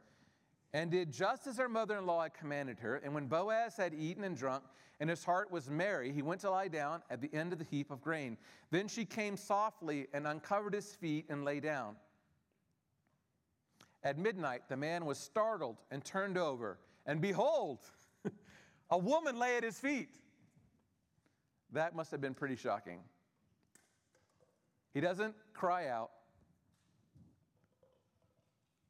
and 0.75 0.91
did 0.91 1.09
just 1.09 1.47
as 1.47 1.55
her 1.55 1.69
mother 1.69 1.97
in 1.97 2.05
law 2.05 2.23
had 2.23 2.33
commanded 2.33 2.77
her. 2.79 2.97
And 2.97 3.13
when 3.13 3.27
Boaz 3.27 3.77
had 3.77 3.93
eaten 3.93 4.25
and 4.25 4.35
drunk, 4.35 4.65
and 4.99 5.09
his 5.09 5.23
heart 5.23 5.49
was 5.49 5.69
merry, 5.69 6.11
he 6.11 6.21
went 6.21 6.41
to 6.41 6.49
lie 6.49 6.67
down 6.67 7.01
at 7.09 7.21
the 7.21 7.33
end 7.33 7.53
of 7.53 7.59
the 7.59 7.65
heap 7.71 7.91
of 7.91 8.01
grain. 8.01 8.37
Then 8.71 8.89
she 8.89 9.05
came 9.05 9.37
softly 9.37 10.07
and 10.13 10.27
uncovered 10.27 10.73
his 10.73 10.93
feet 10.93 11.27
and 11.29 11.45
lay 11.45 11.61
down. 11.61 11.95
At 14.03 14.17
midnight, 14.17 14.63
the 14.67 14.75
man 14.75 15.05
was 15.05 15.17
startled 15.17 15.77
and 15.91 16.03
turned 16.03 16.37
over, 16.37 16.77
and 17.05 17.21
behold, 17.21 17.79
a 18.89 18.97
woman 18.97 19.39
lay 19.39 19.55
at 19.55 19.63
his 19.63 19.79
feet. 19.79 20.13
That 21.71 21.95
must 21.95 22.11
have 22.11 22.19
been 22.19 22.33
pretty 22.33 22.57
shocking. 22.57 22.99
He 24.93 24.99
doesn't 24.99 25.35
cry 25.53 25.87
out 25.87 26.11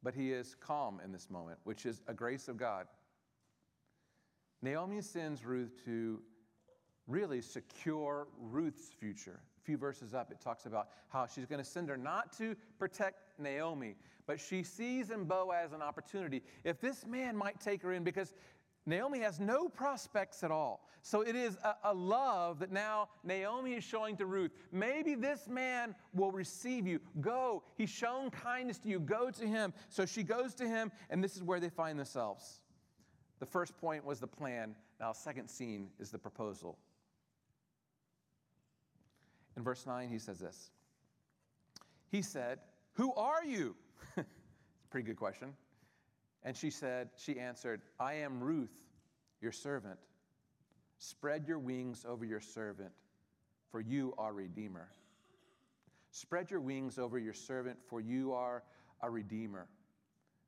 but 0.06 0.14
he 0.14 0.32
is 0.32 0.56
calm 0.62 1.02
in 1.04 1.12
this 1.12 1.32
moment, 1.32 1.58
which 1.64 1.86
is 1.86 2.04
a 2.08 2.14
grace 2.14 2.48
of 2.48 2.58
God. 2.58 2.86
Naomi 4.62 5.02
sends 5.02 5.44
Ruth 5.44 5.84
to 5.84 6.22
really 7.08 7.42
secure 7.42 8.28
Ruth's 8.40 8.90
future. 9.00 9.42
A 9.58 9.66
few 9.66 9.78
verses 9.78 10.14
up, 10.14 10.32
it 10.32 10.40
talks 10.40 10.68
about 10.68 10.90
how 11.10 11.26
she's 11.26 11.48
going 11.48 11.62
to 11.62 11.70
send 11.70 11.90
her 11.90 11.98
not 11.98 12.32
to 12.38 12.56
protect 12.78 13.40
Naomi, 13.40 13.96
but 14.28 14.40
she 14.40 14.62
sees 14.62 15.10
in 15.10 15.26
Boaz 15.26 15.74
an 15.74 15.82
opportunity. 15.82 16.44
If 16.64 16.80
this 16.80 17.04
man 17.08 17.36
might 17.36 17.60
take 17.60 17.82
her 17.82 17.92
in, 17.92 18.04
because 18.04 18.36
Naomi 18.86 19.20
has 19.20 19.40
no 19.40 19.68
prospects 19.68 20.44
at 20.44 20.52
all. 20.52 20.88
So 21.02 21.22
it 21.22 21.36
is 21.36 21.58
a, 21.64 21.76
a, 21.86 21.94
love 21.94 22.60
that 22.60 22.72
now 22.72 23.10
Naomi 23.24 23.74
is 23.74 23.84
showing 23.84 24.18
to 24.18 24.26
Ruth. 24.26 24.52
Maybe 24.72 25.16
this 25.16 25.48
man 25.48 25.96
will 26.14 26.32
receive 26.32 26.88
you. 26.88 27.00
Go. 27.22 27.64
He's 27.78 27.90
shown 27.90 28.32
kindness 28.32 28.80
to 28.80 28.90
you. 28.90 29.00
Go 29.00 29.30
to 29.32 29.48
him. 29.48 29.74
So 29.90 30.06
she 30.06 30.24
goes 30.24 30.56
to 30.56 30.68
him, 30.68 30.92
and 31.10 31.24
this 31.24 31.36
is 31.36 31.44
where 31.44 31.60
they 31.60 31.70
find 31.70 31.98
themselves. 31.98 32.62
The 33.40 33.46
first 33.46 33.78
point 33.78 34.04
was 34.04 34.20
the 34.20 34.28
plan. 34.28 34.76
Now, 35.00 35.12
second 35.12 35.48
scene 35.48 35.90
is 36.00 36.10
the 36.10 36.18
proposal. 36.18 36.78
In 39.58 39.64
verse 39.64 39.86
9, 39.86 40.10
he 40.10 40.20
says 40.20 40.40
this 40.40 40.72
He 42.10 42.22
said, 42.22 42.60
Who 42.94 43.14
are 43.14 43.44
you? 43.44 43.76
it's 44.18 44.86
a 44.86 44.88
pretty 44.90 45.06
good 45.06 45.18
question. 45.18 45.54
And 46.46 46.56
she 46.56 46.70
said, 46.70 47.10
She 47.18 47.40
answered, 47.40 47.82
I 48.00 48.14
am 48.14 48.40
Ruth, 48.40 48.72
your 49.42 49.52
servant. 49.52 49.98
Spread 51.00 51.48
your 51.48 51.60
wings 51.60 52.06
over 52.08 52.24
your 52.24 52.40
servant, 52.40 52.92
for 53.72 53.82
you 53.82 54.14
are 54.18 54.32
Redeemer. 54.32 54.88
Spread 56.12 56.50
your 56.52 56.62
wings 56.62 56.98
over 56.98 57.20
your 57.20 57.34
servant, 57.34 57.78
for 57.90 58.00
you 58.00 58.32
are 58.32 58.64
a 59.02 59.10
Redeemer. 59.10 59.68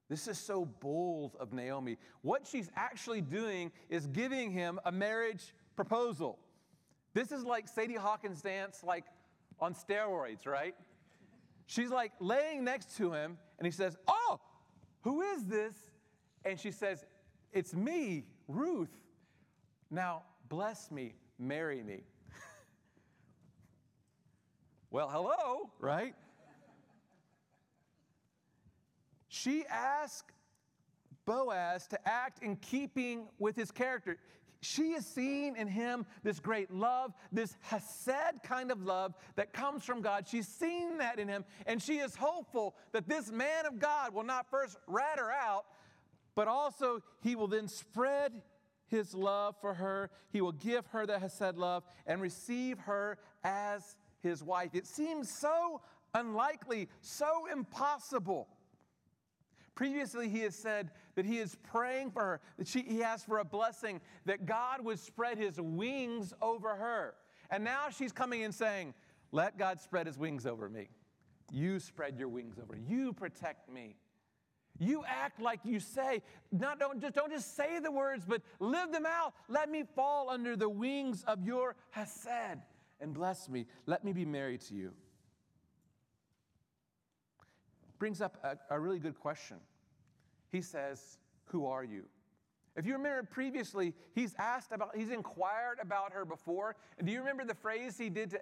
This 0.08 0.30
is 0.30 0.38
so 0.38 0.64
bold 0.64 1.36
of 1.38 1.52
Naomi. 1.52 1.98
What 2.22 2.48
she's 2.48 2.70
actually 2.78 3.20
doing 3.20 3.74
is 3.90 4.08
giving 4.08 4.52
him 4.52 4.80
a 4.86 4.92
marriage 4.92 5.54
proposal. 5.76 6.40
This 7.14 7.34
is 7.34 7.44
like 7.44 7.68
Sadie 7.68 7.96
Hawkins' 7.96 8.42
dance, 8.42 8.84
like 8.86 9.04
on 9.60 9.74
steroids, 9.74 10.46
right? 10.46 10.76
She's 11.66 11.90
like 11.90 12.14
laying 12.22 12.64
next 12.64 12.96
to 12.98 13.12
him, 13.12 13.38
and 13.58 13.66
he 13.66 13.72
says, 13.72 13.98
Oh, 14.08 14.40
who 15.02 15.22
is 15.22 15.46
this? 15.46 15.74
And 16.48 16.60
she 16.60 16.72
says, 16.72 17.06
It's 17.52 17.74
me, 17.74 18.24
Ruth. 18.48 18.96
Now, 19.92 20.24
bless 20.48 20.92
me, 20.92 21.16
marry 21.38 21.84
me. 21.84 22.04
well, 24.92 25.10
hello, 25.10 25.70
right? 25.80 26.16
She 29.28 29.66
asked 29.70 30.32
Boaz 31.26 31.88
to 31.88 32.08
act 32.08 32.42
in 32.42 32.56
keeping 32.56 33.28
with 33.40 33.56
his 33.56 33.70
character. 33.70 34.18
She 34.62 34.94
is 34.94 35.06
seeing 35.06 35.56
in 35.56 35.68
him 35.68 36.06
this 36.24 36.40
great 36.40 36.72
love, 36.72 37.14
this 37.32 37.56
Hesed 37.62 38.42
kind 38.44 38.72
of 38.72 38.84
love 38.84 39.14
that 39.36 39.54
comes 39.54 39.84
from 39.84 40.02
God. 40.02 40.28
She's 40.28 40.48
seeing 40.48 40.98
that 40.98 41.20
in 41.20 41.28
him, 41.28 41.46
and 41.66 41.82
she 41.82 41.98
is 41.98 42.16
hopeful 42.16 42.76
that 42.94 43.08
this 43.08 43.32
man 43.32 43.66
of 43.66 43.80
God 43.80 44.14
will 44.14 44.24
not 44.24 44.50
first 44.50 44.78
rat 44.88 45.20
her 45.20 45.32
out, 45.32 45.66
but 46.38 46.48
also 46.48 47.02
he 47.24 47.36
will 47.36 47.48
then 47.48 47.68
spread 47.68 48.44
his 48.86 49.16
love 49.16 49.56
for 49.60 49.74
her. 49.74 50.12
He 50.30 50.40
will 50.40 50.52
give 50.52 50.86
her 50.88 51.08
the 51.08 51.18
Hesed 51.18 51.58
love 51.58 51.84
and 52.06 52.22
receive 52.22 52.78
her 52.82 53.18
as 53.44 53.96
his 54.22 54.44
wife. 54.44 54.70
It 54.74 54.86
seems 54.86 55.32
so 55.32 55.82
unlikely, 56.14 56.90
so 57.02 57.48
impossible. 57.52 58.48
Previously, 59.74 60.30
he 60.30 60.42
has 60.42 60.54
said 60.54 60.92
that 61.16 61.26
he 61.26 61.40
is 61.40 61.58
praying 61.64 62.12
for 62.12 62.22
her, 62.22 62.42
that 62.60 62.68
she, 62.68 62.84
he 62.84 63.02
asked 63.02 63.26
for 63.26 63.40
a 63.40 63.46
blessing, 63.46 64.00
that 64.26 64.46
God 64.46 64.86
would 64.86 65.00
spread 65.00 65.40
his 65.40 65.60
wings 65.60 66.36
over 66.40 66.76
her. 66.76 67.16
And 67.50 67.64
now 67.64 67.88
she's 67.90 68.12
coming 68.12 68.44
and 68.44 68.54
saying, 68.54 68.94
Let 69.32 69.58
God 69.58 69.82
spread 69.82 70.06
his 70.06 70.20
wings 70.20 70.46
over 70.46 70.70
me. 70.70 70.90
You 71.52 71.80
spread 71.80 72.16
your 72.20 72.28
wings 72.28 72.60
over. 72.62 72.78
You 72.78 73.12
protect 73.12 73.72
me. 73.72 73.96
You 74.80 75.04
act 75.08 75.42
like 75.42 75.60
you 75.64 75.80
say. 75.80 76.22
Not, 76.52 76.80
don't, 76.80 77.02
just, 77.02 77.16
don't 77.16 77.32
just 77.32 77.56
say 77.56 77.80
the 77.80 77.92
words, 77.92 78.26
but 78.28 78.42
live 78.60 78.92
them 78.92 79.06
out. 79.06 79.34
Let 79.50 79.70
me 79.70 79.84
fall 79.96 80.30
under 80.30 80.56
the 80.56 80.70
wings 80.70 81.24
of 81.28 81.44
your 81.44 81.76
Hesed 81.92 82.60
and 83.00 83.14
bless 83.14 83.50
me. 83.50 83.66
Let 83.86 84.04
me 84.04 84.14
be 84.14 84.26
married 84.26 84.62
to 84.62 84.76
you. 84.76 84.92
Brings 88.00 88.22
up 88.22 88.38
a, 88.44 88.76
a 88.76 88.80
really 88.80 89.00
good 89.00 89.20
question. 89.20 89.58
He 90.52 90.62
says, 90.62 91.18
Who 91.46 91.66
are 91.66 91.84
you? 91.84 92.04
If 92.76 92.86
you 92.86 92.94
remember 92.94 93.24
previously, 93.24 93.96
he's 94.14 94.36
asked 94.38 94.72
about, 94.72 94.96
he's 94.96 95.10
inquired 95.10 95.80
about 95.82 96.14
her 96.14 96.26
before. 96.26 96.76
And 97.00 97.08
do 97.08 97.14
you 97.14 97.20
remember 97.20 97.44
the 97.44 97.56
phrase 97.56 97.98
he 97.98 98.08
did, 98.10 98.30
to, 98.30 98.40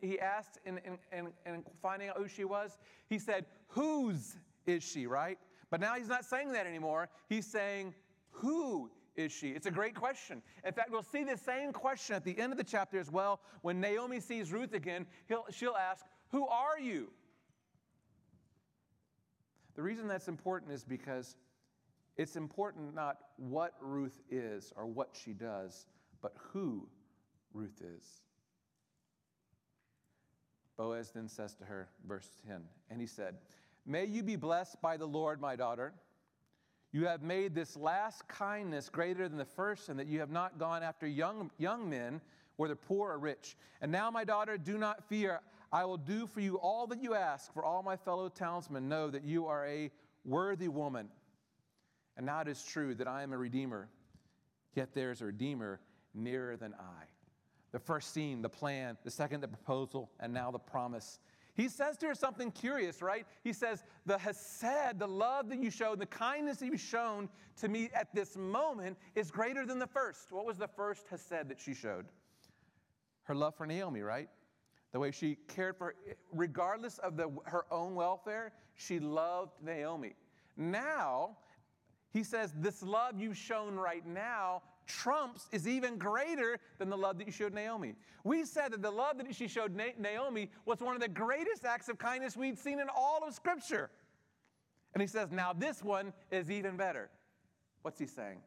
he 0.00 0.20
asked 0.20 0.60
in, 0.64 0.78
in, 0.78 0.98
in, 1.12 1.32
in 1.44 1.64
finding 1.82 2.08
out 2.08 2.16
who 2.16 2.28
she 2.28 2.44
was? 2.44 2.78
He 3.08 3.18
said, 3.18 3.44
Whose 3.68 4.36
is 4.66 4.84
she, 4.84 5.08
right? 5.08 5.38
But 5.72 5.80
now 5.80 5.94
he's 5.94 6.08
not 6.08 6.26
saying 6.26 6.52
that 6.52 6.66
anymore. 6.66 7.08
He's 7.30 7.46
saying, 7.46 7.94
Who 8.30 8.90
is 9.16 9.32
she? 9.32 9.52
It's 9.52 9.66
a 9.66 9.70
great 9.70 9.94
question. 9.94 10.42
In 10.66 10.72
fact, 10.74 10.90
we'll 10.90 11.02
see 11.02 11.24
the 11.24 11.38
same 11.38 11.72
question 11.72 12.14
at 12.14 12.24
the 12.26 12.38
end 12.38 12.52
of 12.52 12.58
the 12.58 12.64
chapter 12.64 13.00
as 13.00 13.10
well. 13.10 13.40
When 13.62 13.80
Naomi 13.80 14.20
sees 14.20 14.52
Ruth 14.52 14.74
again, 14.74 15.06
she'll 15.50 15.74
ask, 15.74 16.04
Who 16.28 16.46
are 16.46 16.78
you? 16.78 17.08
The 19.74 19.82
reason 19.82 20.06
that's 20.06 20.28
important 20.28 20.72
is 20.72 20.84
because 20.84 21.36
it's 22.18 22.36
important 22.36 22.94
not 22.94 23.16
what 23.38 23.72
Ruth 23.80 24.20
is 24.30 24.74
or 24.76 24.84
what 24.84 25.16
she 25.24 25.32
does, 25.32 25.86
but 26.20 26.34
who 26.36 26.86
Ruth 27.54 27.80
is. 27.80 28.20
Boaz 30.76 31.12
then 31.14 31.28
says 31.28 31.54
to 31.54 31.64
her, 31.64 31.88
verse 32.06 32.28
10, 32.46 32.60
and 32.90 33.00
he 33.00 33.06
said, 33.06 33.36
May 33.84 34.04
you 34.04 34.22
be 34.22 34.36
blessed 34.36 34.80
by 34.80 34.96
the 34.96 35.06
Lord, 35.06 35.40
my 35.40 35.56
daughter. 35.56 35.92
You 36.92 37.06
have 37.06 37.22
made 37.22 37.54
this 37.54 37.76
last 37.76 38.28
kindness 38.28 38.88
greater 38.88 39.28
than 39.28 39.38
the 39.38 39.44
first, 39.44 39.88
and 39.88 39.98
that 39.98 40.06
you 40.06 40.20
have 40.20 40.30
not 40.30 40.58
gone 40.58 40.82
after 40.82 41.06
young, 41.06 41.50
young 41.58 41.88
men, 41.88 42.20
whether 42.56 42.76
poor 42.76 43.12
or 43.12 43.18
rich. 43.18 43.56
And 43.80 43.90
now, 43.90 44.10
my 44.10 44.24
daughter, 44.24 44.58
do 44.58 44.78
not 44.78 45.08
fear. 45.08 45.40
I 45.72 45.84
will 45.86 45.96
do 45.96 46.26
for 46.26 46.40
you 46.40 46.56
all 46.56 46.86
that 46.88 47.02
you 47.02 47.14
ask, 47.14 47.52
for 47.52 47.64
all 47.64 47.82
my 47.82 47.96
fellow 47.96 48.28
townsmen 48.28 48.88
know 48.88 49.10
that 49.10 49.24
you 49.24 49.46
are 49.46 49.66
a 49.66 49.90
worthy 50.24 50.68
woman. 50.68 51.08
And 52.16 52.26
now 52.26 52.40
it 52.42 52.48
is 52.48 52.62
true 52.62 52.94
that 52.96 53.08
I 53.08 53.22
am 53.22 53.32
a 53.32 53.38
redeemer, 53.38 53.88
yet 54.74 54.94
there 54.94 55.10
is 55.10 55.22
a 55.22 55.26
redeemer 55.26 55.80
nearer 56.14 56.56
than 56.58 56.74
I. 56.74 57.04
The 57.72 57.78
first 57.78 58.12
scene, 58.12 58.42
the 58.42 58.50
plan, 58.50 58.98
the 59.02 59.10
second, 59.10 59.40
the 59.40 59.48
proposal, 59.48 60.10
and 60.20 60.34
now 60.34 60.50
the 60.50 60.58
promise. 60.58 61.18
He 61.54 61.68
says 61.68 61.98
to 61.98 62.06
her 62.06 62.14
something 62.14 62.50
curious, 62.50 63.02
right? 63.02 63.26
He 63.44 63.52
says, 63.52 63.84
The 64.06 64.16
hesed, 64.18 64.98
the 64.98 65.06
love 65.06 65.50
that 65.50 65.58
you 65.58 65.70
showed, 65.70 65.98
the 65.98 66.06
kindness 66.06 66.58
that 66.58 66.66
you've 66.66 66.80
shown 66.80 67.28
to 67.60 67.68
me 67.68 67.90
at 67.94 68.14
this 68.14 68.36
moment 68.36 68.96
is 69.14 69.30
greater 69.30 69.66
than 69.66 69.78
the 69.78 69.86
first. 69.86 70.32
What 70.32 70.46
was 70.46 70.56
the 70.56 70.68
first 70.68 71.06
hesed 71.08 71.48
that 71.48 71.60
she 71.60 71.74
showed? 71.74 72.06
Her 73.24 73.34
love 73.34 73.54
for 73.54 73.66
Naomi, 73.66 74.00
right? 74.00 74.28
The 74.92 74.98
way 74.98 75.10
she 75.10 75.36
cared 75.48 75.76
for, 75.76 75.94
regardless 76.32 76.98
of 76.98 77.16
the, 77.16 77.30
her 77.44 77.64
own 77.70 77.94
welfare, 77.94 78.52
she 78.74 78.98
loved 78.98 79.52
Naomi. 79.62 80.14
Now, 80.56 81.36
he 82.12 82.24
says, 82.24 82.52
This 82.56 82.82
love 82.82 83.20
you've 83.20 83.36
shown 83.36 83.76
right 83.76 84.06
now 84.06 84.62
trumps 84.92 85.48
is 85.52 85.66
even 85.66 85.96
greater 85.96 86.58
than 86.78 86.90
the 86.90 86.96
love 86.96 87.18
that 87.18 87.26
you 87.26 87.32
showed 87.32 87.54
Naomi. 87.54 87.94
We 88.24 88.44
said 88.44 88.72
that 88.72 88.82
the 88.82 88.90
love 88.90 89.18
that 89.18 89.34
she 89.34 89.48
showed 89.48 89.74
Naomi 89.98 90.50
was 90.66 90.80
one 90.80 90.94
of 90.94 91.00
the 91.00 91.08
greatest 91.08 91.64
acts 91.64 91.88
of 91.88 91.98
kindness 91.98 92.36
we'd 92.36 92.58
seen 92.58 92.78
in 92.78 92.88
all 92.94 93.20
of 93.26 93.34
Scripture. 93.34 93.90
And 94.94 95.00
he 95.00 95.06
says, 95.06 95.30
Now 95.30 95.52
this 95.52 95.82
one 95.82 96.12
is 96.30 96.50
even 96.50 96.76
better. 96.76 97.10
What's 97.82 97.98
he 97.98 98.06
saying? 98.06 98.38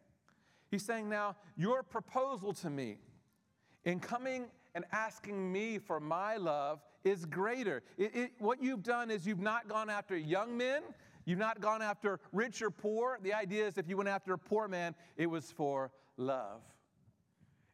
He's 0.69 0.83
saying, 0.85 1.09
Now 1.09 1.35
your 1.57 1.83
proposal 1.83 2.53
to 2.53 2.69
me 2.69 2.97
in 3.83 3.99
coming 3.99 4.45
and 4.75 4.85
asking 4.91 5.51
me 5.51 5.79
for 5.79 5.99
my 5.99 6.37
love 6.37 6.81
is 7.03 7.25
greater. 7.25 7.83
It, 7.97 8.15
it, 8.15 8.31
what 8.39 8.61
you've 8.61 8.83
done 8.83 9.09
is 9.09 9.25
you've 9.25 9.39
not 9.39 9.67
gone 9.67 9.89
after 9.89 10.17
young 10.17 10.57
men, 10.57 10.81
you've 11.25 11.39
not 11.39 11.59
gone 11.61 11.81
after 11.81 12.19
rich 12.31 12.61
or 12.61 12.69
poor. 12.69 13.19
The 13.21 13.33
idea 13.33 13.67
is 13.67 13.77
if 13.77 13.87
you 13.87 13.97
went 13.97 14.09
after 14.09 14.33
a 14.33 14.37
poor 14.37 14.67
man, 14.67 14.95
it 15.17 15.27
was 15.27 15.51
for 15.51 15.91
love. 16.17 16.61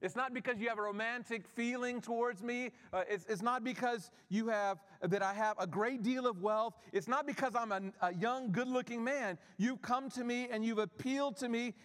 It's 0.02 0.16
not 0.16 0.34
because 0.34 0.58
you 0.58 0.68
have 0.70 0.80
a 0.80 0.82
romantic 0.82 1.48
feeling 1.48 2.02
towards 2.02 2.42
me. 2.42 2.72
Uh, 2.92 3.04
it's, 3.08 3.24
it's, 3.30 3.44
not 3.44 3.64
because 3.64 4.10
you 4.30 4.48
have 4.48 4.80
that 5.04 5.22
I 5.22 5.34
have 5.34 5.58
a 5.60 5.68
great 5.68 6.02
deal 6.02 6.26
of 6.26 6.42
wealth. 6.42 6.74
It's 6.92 7.08
not 7.08 7.28
because 7.28 7.56
I'm 7.56 7.72
a, 7.72 7.82
a 8.02 8.14
young, 8.16 8.52
good-looking 8.52 9.04
man. 9.04 9.38
You've 9.58 9.84
come 9.84 10.10
to 10.12 10.24
me 10.24 10.48
and 10.52 10.66
you've 10.66 10.80
appealed 10.80 11.38
to 11.38 11.50
me 11.50 11.76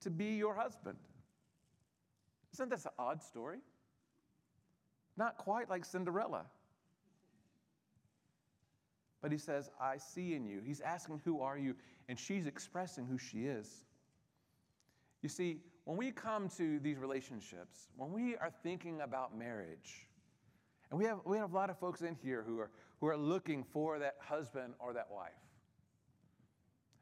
to 0.00 0.10
be 0.10 0.36
your 0.36 0.54
husband. 0.54 0.96
Isn't 2.54 2.70
this 2.70 2.86
an 2.86 2.92
odd 2.98 3.22
story? 3.22 3.58
Not 5.18 5.36
quite 5.36 5.68
like 5.68 5.84
Cinderella. 5.84 6.46
But 9.20 9.32
he 9.32 9.38
says, 9.38 9.70
I 9.80 9.98
see 9.98 10.34
in 10.34 10.46
you. 10.46 10.60
He's 10.64 10.80
asking, 10.80 11.20
Who 11.24 11.42
are 11.42 11.58
you? 11.58 11.76
And 12.08 12.18
she's 12.18 12.46
expressing 12.46 13.06
who 13.06 13.18
she 13.18 13.46
is. 13.46 13.84
You 15.22 15.28
see, 15.28 15.58
when 15.84 15.96
we 15.96 16.10
come 16.10 16.48
to 16.56 16.78
these 16.80 16.98
relationships, 16.98 17.88
when 17.96 18.12
we 18.12 18.36
are 18.36 18.50
thinking 18.62 19.00
about 19.00 19.36
marriage, 19.36 20.08
and 20.90 20.98
we 20.98 21.06
have, 21.06 21.20
we 21.24 21.38
have 21.38 21.52
a 21.52 21.54
lot 21.54 21.70
of 21.70 21.78
folks 21.78 22.02
in 22.02 22.16
here 22.22 22.44
who 22.46 22.58
are, 22.58 22.70
who 23.00 23.06
are 23.06 23.16
looking 23.16 23.64
for 23.64 23.98
that 23.98 24.16
husband 24.20 24.74
or 24.78 24.92
that 24.92 25.08
wife. 25.10 25.30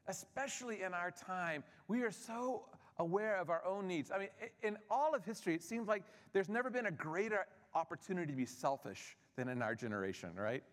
Especially 0.07 0.83
in 0.83 0.93
our 0.93 1.11
time, 1.11 1.63
we 1.87 2.03
are 2.03 2.11
so 2.11 2.65
aware 2.99 3.37
of 3.37 3.49
our 3.49 3.63
own 3.65 3.87
needs. 3.87 4.11
I 4.11 4.19
mean, 4.19 4.29
in 4.63 4.77
all 4.89 5.13
of 5.13 5.25
history, 5.25 5.55
it 5.55 5.63
seems 5.63 5.87
like 5.87 6.03
there's 6.33 6.49
never 6.49 6.69
been 6.69 6.85
a 6.85 6.91
greater 6.91 7.45
opportunity 7.75 8.31
to 8.31 8.37
be 8.37 8.45
selfish 8.45 9.17
than 9.35 9.47
in 9.47 9.61
our 9.61 9.75
generation, 9.75 10.29
right? 10.35 10.63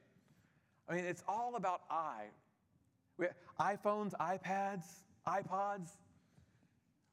I 0.89 0.95
mean, 0.95 1.05
it's 1.05 1.25
all 1.29 1.57
about 1.57 1.83
I. 1.91 2.25
We 3.17 3.27
iPhones, 3.61 4.15
iPads, 4.21 4.85
iPods, 5.27 5.91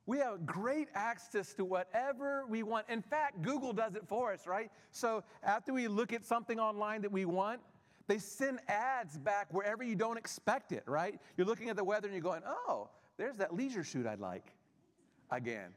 we 0.05 0.19
have 0.19 0.45
great 0.45 0.87
access 0.93 1.53
to 1.55 1.65
whatever 1.65 2.45
we 2.47 2.63
want. 2.63 2.85
In 2.89 3.01
fact, 3.01 3.41
Google 3.41 3.73
does 3.73 3.95
it 3.95 4.07
for 4.07 4.31
us, 4.31 4.45
right? 4.45 4.69
So 4.91 5.23
after 5.43 5.73
we 5.73 5.87
look 5.87 6.13
at 6.13 6.23
something 6.23 6.59
online 6.59 7.01
that 7.01 7.11
we 7.11 7.25
want, 7.25 7.59
they 8.07 8.19
send 8.19 8.59
ads 8.67 9.17
back 9.17 9.47
wherever 9.51 9.83
you 9.83 9.95
don't 9.95 10.17
expect 10.17 10.71
it, 10.71 10.83
right? 10.85 11.19
You're 11.37 11.47
looking 11.47 11.69
at 11.69 11.75
the 11.75 11.83
weather 11.83 12.07
and 12.07 12.13
you're 12.13 12.21
going, 12.21 12.43
oh, 12.45 12.89
there's 13.17 13.37
that 13.37 13.55
leisure 13.55 13.83
suit 13.83 14.05
I'd 14.05 14.19
like. 14.19 14.53
Again. 15.31 15.73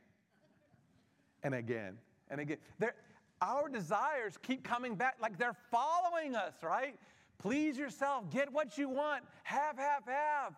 And 1.42 1.54
again. 1.54 1.96
And 2.30 2.40
again. 2.40 2.58
They're, 2.78 2.96
our 3.40 3.68
desires 3.70 4.34
keep 4.42 4.62
coming 4.62 4.94
back 4.94 5.16
like 5.22 5.38
they're 5.38 5.56
following 5.70 6.34
us, 6.34 6.54
right? 6.62 6.96
Please 7.38 7.78
yourself, 7.78 8.30
get 8.30 8.52
what 8.52 8.76
you 8.76 8.90
want, 8.90 9.22
have, 9.44 9.78
have, 9.78 10.02
have. 10.06 10.54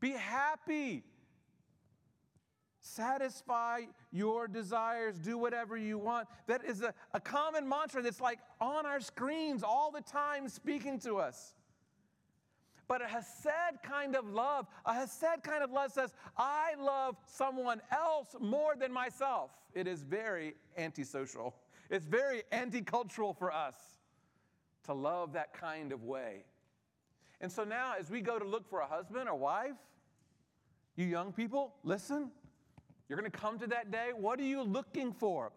Be 0.00 0.10
happy. 0.10 1.04
Satisfy 2.86 3.80
your 4.12 4.46
desires, 4.46 5.18
do 5.18 5.36
whatever 5.36 5.76
you 5.76 5.98
want. 5.98 6.28
That 6.46 6.64
is 6.64 6.82
a, 6.82 6.94
a 7.12 7.20
common 7.20 7.68
mantra 7.68 8.00
that's 8.00 8.20
like 8.20 8.38
on 8.60 8.86
our 8.86 9.00
screens 9.00 9.64
all 9.64 9.90
the 9.90 10.00
time 10.00 10.48
speaking 10.48 11.00
to 11.00 11.16
us. 11.16 11.54
But 12.86 13.02
a 13.02 13.06
Hesed 13.06 13.82
kind 13.82 14.14
of 14.14 14.28
love, 14.28 14.68
a 14.84 14.94
Hesed 14.94 15.42
kind 15.42 15.64
of 15.64 15.72
love 15.72 15.90
says, 15.90 16.14
I 16.36 16.74
love 16.78 17.16
someone 17.26 17.82
else 17.90 18.36
more 18.38 18.76
than 18.76 18.92
myself. 18.92 19.50
It 19.74 19.88
is 19.88 20.04
very 20.04 20.54
antisocial. 20.78 21.56
It's 21.90 22.06
very 22.06 22.44
anti 22.52 22.82
cultural 22.82 23.34
for 23.34 23.52
us 23.52 23.74
to 24.84 24.94
love 24.94 25.32
that 25.32 25.52
kind 25.52 25.90
of 25.90 26.04
way. 26.04 26.44
And 27.40 27.50
so 27.50 27.64
now, 27.64 27.94
as 27.98 28.10
we 28.10 28.20
go 28.20 28.38
to 28.38 28.44
look 28.44 28.70
for 28.70 28.78
a 28.80 28.86
husband 28.86 29.28
or 29.28 29.34
wife, 29.34 29.74
you 30.94 31.04
young 31.04 31.32
people, 31.32 31.74
listen. 31.82 32.30
You're 33.08 33.18
going 33.18 33.30
to 33.30 33.36
come 33.36 33.58
to 33.58 33.66
that 33.68 33.90
day. 33.90 34.10
What 34.14 34.40
are 34.40 34.44
you 34.44 34.62
looking 34.62 35.12
for? 35.12 35.52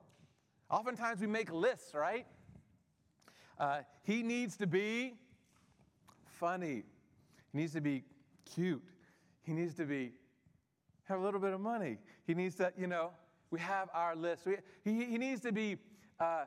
Oftentimes 0.70 1.20
we 1.20 1.28
make 1.28 1.52
lists, 1.52 1.94
right? 1.94 2.28
Uh, 3.60 3.80
he 4.04 4.22
needs 4.24 4.56
to 4.58 4.68
be 4.68 5.16
funny. 6.40 6.84
He 7.52 7.58
needs 7.58 7.74
to 7.74 7.82
be 7.82 8.04
cute. 8.54 8.84
He 9.44 9.54
needs 9.54 9.74
to 9.76 9.86
be 9.86 10.12
have 11.06 11.20
a 11.20 11.24
little 11.24 11.40
bit 11.40 11.54
of 11.54 11.60
money. 11.60 11.98
He 12.28 12.36
needs 12.36 12.56
to, 12.56 12.72
you 12.78 12.86
know, 12.86 13.10
we 13.50 13.60
have 13.60 13.90
our 13.96 14.16
list. 14.16 14.46
We, 14.46 14.58
he, 14.84 15.06
he 15.06 15.18
needs 15.18 15.42
to 15.42 15.52
be 15.52 15.78
uh, 16.20 16.46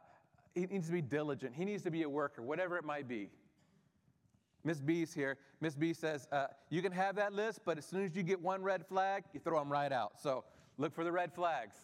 he 0.54 0.66
needs 0.66 0.86
to 0.86 0.92
be 0.92 1.02
diligent. 1.02 1.54
He 1.54 1.64
needs 1.64 1.82
to 1.82 1.90
be 1.90 2.02
a 2.02 2.08
worker, 2.08 2.42
whatever 2.42 2.76
it 2.76 2.84
might 2.84 3.08
be. 3.08 3.30
Miss 4.64 4.80
B's 4.80 5.12
here. 5.12 5.38
Miss 5.60 5.74
B 5.74 5.92
says, 5.92 6.28
uh, 6.30 6.46
you 6.70 6.82
can 6.82 6.92
have 6.92 7.16
that 7.16 7.32
list, 7.32 7.60
but 7.64 7.78
as 7.78 7.86
soon 7.86 8.04
as 8.04 8.14
you 8.14 8.22
get 8.22 8.40
one 8.40 8.62
red 8.62 8.86
flag, 8.86 9.24
you 9.32 9.40
throw 9.40 9.58
them 9.58 9.72
right 9.72 9.90
out. 9.90 10.20
So 10.20 10.44
Look 10.82 10.92
for 10.96 11.04
the 11.04 11.12
red 11.12 11.32
flags. 11.32 11.76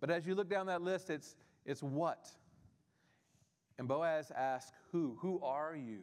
But 0.00 0.10
as 0.10 0.26
you 0.26 0.34
look 0.34 0.50
down 0.50 0.66
that 0.66 0.82
list, 0.82 1.08
it's, 1.08 1.34
it's 1.64 1.82
what? 1.82 2.28
And 3.78 3.88
Boaz 3.88 4.30
asks, 4.36 4.70
Who? 4.92 5.16
Who 5.22 5.40
are 5.42 5.74
you? 5.74 6.00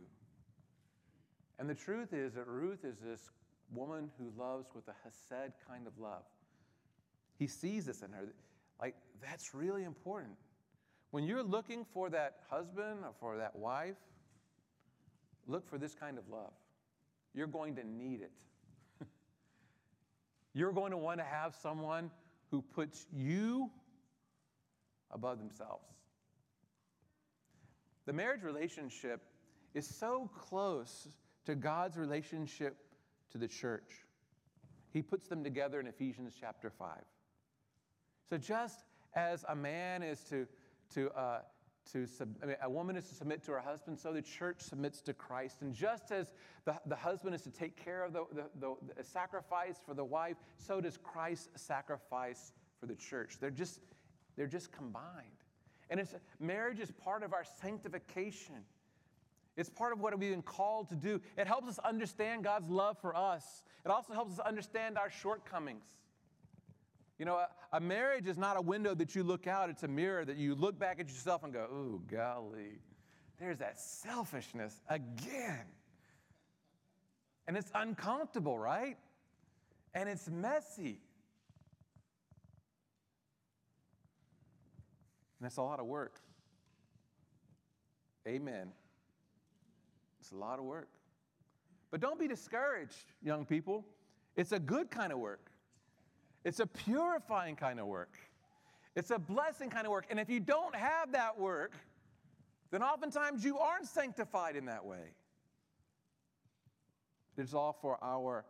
And 1.59 1.69
the 1.69 1.75
truth 1.75 2.13
is 2.13 2.33
that 2.33 2.47
Ruth 2.47 2.83
is 2.83 2.97
this 2.97 3.29
woman 3.71 4.09
who 4.17 4.31
loves 4.35 4.69
with 4.73 4.87
a 4.87 4.95
Hesed 5.03 5.53
kind 5.69 5.85
of 5.85 5.93
love. 5.99 6.23
He 7.37 7.45
sees 7.45 7.85
this 7.85 8.01
in 8.01 8.11
her. 8.13 8.33
Like, 8.81 8.95
that's 9.21 9.53
really 9.53 9.83
important. 9.83 10.33
When 11.11 11.25
you're 11.25 11.43
looking 11.43 11.85
for 11.93 12.09
that 12.09 12.37
husband 12.49 13.01
or 13.03 13.11
for 13.19 13.37
that 13.37 13.55
wife, 13.55 13.97
look 15.45 15.69
for 15.69 15.77
this 15.77 15.93
kind 15.93 16.17
of 16.17 16.27
love. 16.27 16.53
You're 17.35 17.45
going 17.45 17.75
to 17.75 17.87
need 17.87 18.21
it. 18.21 18.31
You're 20.53 20.73
going 20.73 20.91
to 20.91 20.97
want 20.97 21.19
to 21.19 21.25
have 21.25 21.55
someone 21.55 22.11
who 22.49 22.61
puts 22.61 23.05
you 23.11 23.69
above 25.11 25.39
themselves. 25.39 25.85
The 28.05 28.13
marriage 28.13 28.43
relationship 28.43 29.21
is 29.73 29.87
so 29.87 30.29
close 30.37 31.07
to 31.45 31.55
God's 31.55 31.97
relationship 31.97 32.75
to 33.31 33.37
the 33.37 33.47
church. 33.47 34.05
He 34.91 35.01
puts 35.01 35.27
them 35.27 35.43
together 35.43 35.79
in 35.79 35.87
Ephesians 35.87 36.33
chapter 36.39 36.69
5. 36.69 36.89
So, 38.29 38.37
just 38.37 38.83
as 39.15 39.45
a 39.47 39.55
man 39.55 40.03
is 40.03 40.21
to, 40.29 40.47
to 40.93 41.09
uh, 41.11 41.39
to 41.93 42.05
sub, 42.05 42.29
I 42.41 42.45
mean, 42.45 42.55
a 42.61 42.69
woman 42.69 42.95
is 42.95 43.07
to 43.09 43.15
submit 43.15 43.43
to 43.43 43.51
her 43.51 43.59
husband, 43.59 43.99
so 43.99 44.13
the 44.13 44.21
church 44.21 44.61
submits 44.61 45.01
to 45.01 45.13
Christ. 45.13 45.61
And 45.61 45.73
just 45.73 46.11
as 46.11 46.33
the, 46.65 46.75
the 46.85 46.95
husband 46.95 47.35
is 47.35 47.41
to 47.43 47.51
take 47.51 47.75
care 47.75 48.03
of 48.03 48.13
the, 48.13 48.25
the, 48.33 48.75
the, 48.97 49.03
sacrifice 49.03 49.75
for 49.85 49.93
the 49.93 50.03
wife, 50.03 50.37
so 50.57 50.81
does 50.81 50.97
Christ 50.97 51.49
sacrifice 51.55 52.53
for 52.79 52.85
the 52.85 52.95
church. 52.95 53.37
They're 53.39 53.49
just, 53.49 53.79
they're 54.35 54.47
just 54.47 54.71
combined. 54.71 55.27
And 55.89 55.99
it's, 55.99 56.15
marriage 56.39 56.79
is 56.79 56.91
part 56.91 57.23
of 57.23 57.33
our 57.33 57.43
sanctification. 57.61 58.63
It's 59.57 59.69
part 59.69 59.91
of 59.91 59.99
what 59.99 60.17
we've 60.17 60.31
been 60.31 60.41
called 60.41 60.89
to 60.89 60.95
do. 60.95 61.19
It 61.37 61.47
helps 61.47 61.67
us 61.67 61.79
understand 61.79 62.43
God's 62.43 62.69
love 62.69 62.97
for 62.99 63.15
us. 63.15 63.63
It 63.85 63.91
also 63.91 64.13
helps 64.13 64.33
us 64.33 64.39
understand 64.39 64.97
our 64.97 65.09
shortcomings. 65.09 65.85
You 67.21 67.25
know, 67.25 67.35
a, 67.35 67.49
a, 67.73 67.79
marriage 67.79 68.25
is 68.25 68.35
not 68.35 68.57
a 68.57 68.61
window 68.61 68.95
that 68.95 69.13
you 69.13 69.21
look 69.21 69.45
out, 69.45 69.69
it's 69.69 69.83
a 69.83 69.87
mirror 69.87 70.25
that 70.25 70.37
you 70.37 70.55
look 70.55 70.79
back 70.79 70.99
at 70.99 71.07
yourself 71.07 71.43
and 71.43 71.53
go, 71.53 71.67
oh, 71.71 72.01
golly, 72.11 72.79
there's 73.39 73.59
that 73.59 73.79
selfishness 73.79 74.81
again. 74.89 75.67
And 77.47 77.55
it's 77.55 77.69
uncomfortable, 77.75 78.57
right? 78.57 78.97
And 79.93 80.09
it's 80.09 80.31
messy. 80.31 80.99
And 85.39 85.45
it's 85.45 85.57
a 85.57 85.61
lot 85.61 85.79
of 85.79 85.85
work. 85.85 86.15
Amen. 88.27 88.71
It's 90.21 90.31
a 90.31 90.37
lot 90.37 90.57
of 90.57 90.65
work. 90.65 90.89
But 91.91 91.99
don't 91.99 92.17
be 92.17 92.27
discouraged, 92.27 93.13
young 93.21 93.45
people. 93.45 93.85
It's 94.35 94.53
a 94.53 94.59
good 94.59 94.89
kind 94.89 95.13
of 95.13 95.19
work, 95.19 95.50
it's 96.43 96.59
a 96.59 96.65
purifying 96.65 97.55
kind 97.55 97.79
of 97.79 97.87
work, 97.87 98.17
it's 98.95 99.11
a 99.11 99.19
blessing 99.19 99.69
kind 99.69 99.85
of 99.85 99.91
work. 99.91 100.07
And 100.09 100.19
if 100.19 100.29
you 100.29 100.39
don't 100.39 100.75
have 100.75 101.11
that 101.13 101.39
work, 101.39 101.73
then 102.71 102.81
oftentimes 102.83 103.43
you 103.43 103.57
aren't 103.57 103.87
sanctified 103.87 104.55
in 104.55 104.65
that 104.65 104.85
way. 104.85 105.13
It's 107.37 107.53
all 107.53 107.77
for 107.81 107.97
our 108.03 108.45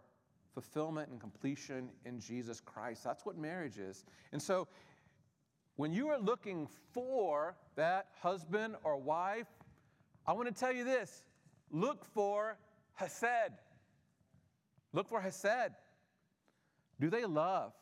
fulfillment 0.53 1.09
and 1.09 1.19
completion 1.19 1.89
in 2.05 2.19
Jesus 2.19 2.59
Christ. 2.59 3.03
That's 3.03 3.25
what 3.25 3.37
marriage 3.37 3.77
is. 3.77 4.03
And 4.31 4.41
so, 4.41 4.67
when 5.77 5.93
you 5.93 6.09
are 6.09 6.19
looking 6.19 6.67
for 6.91 7.55
that 7.75 8.07
husband 8.21 8.75
or 8.83 8.97
wife, 8.97 9.47
I 10.27 10.33
want 10.33 10.47
to 10.47 10.53
tell 10.53 10.71
you 10.71 10.83
this 10.83 11.23
look 11.71 12.05
for 12.13 12.57
Hesed. 12.93 13.53
Look 14.93 15.07
for 15.07 15.21
Hesed. 15.21 15.71
Do 16.99 17.09
they 17.09 17.25
love? 17.25 17.73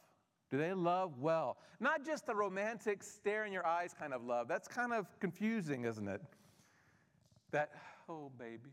Do 0.49 0.57
they 0.57 0.73
love 0.73 1.19
well? 1.19 1.57
Not 1.79 2.05
just 2.05 2.25
the 2.25 2.33
romantic 2.33 3.03
stare 3.03 3.45
in 3.45 3.53
your 3.53 3.65
eyes 3.65 3.93
kind 3.97 4.13
of 4.13 4.23
love. 4.23 4.47
That's 4.47 4.67
kind 4.67 4.93
of 4.93 5.07
confusing, 5.19 5.85
isn't 5.85 6.07
it? 6.07 6.21
That, 7.51 7.71
oh, 8.07 8.31
baby. 8.37 8.71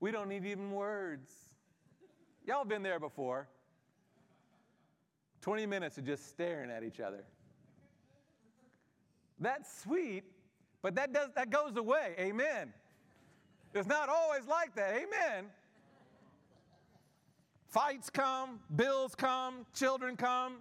we 0.00 0.10
don't 0.10 0.28
need 0.28 0.44
even 0.44 0.72
words. 0.72 1.30
Y'all 2.46 2.64
been 2.64 2.82
there 2.82 3.00
before. 3.00 3.48
20 5.40 5.64
minutes 5.64 5.96
of 5.96 6.04
just 6.04 6.28
staring 6.28 6.70
at 6.70 6.84
each 6.84 7.00
other. 7.00 7.24
That's 9.38 9.82
sweet, 9.82 10.24
but 10.82 10.94
that, 10.94 11.12
does, 11.12 11.30
that 11.34 11.50
goes 11.50 11.76
away. 11.76 12.14
Amen. 12.18 12.72
It's 13.74 13.88
not 13.88 14.08
always 14.08 14.46
like 14.46 14.74
that. 14.76 14.94
Amen. 14.94 15.46
Fights 17.76 18.08
come, 18.08 18.60
bills 18.74 19.14
come, 19.14 19.66
children 19.74 20.16
come, 20.16 20.54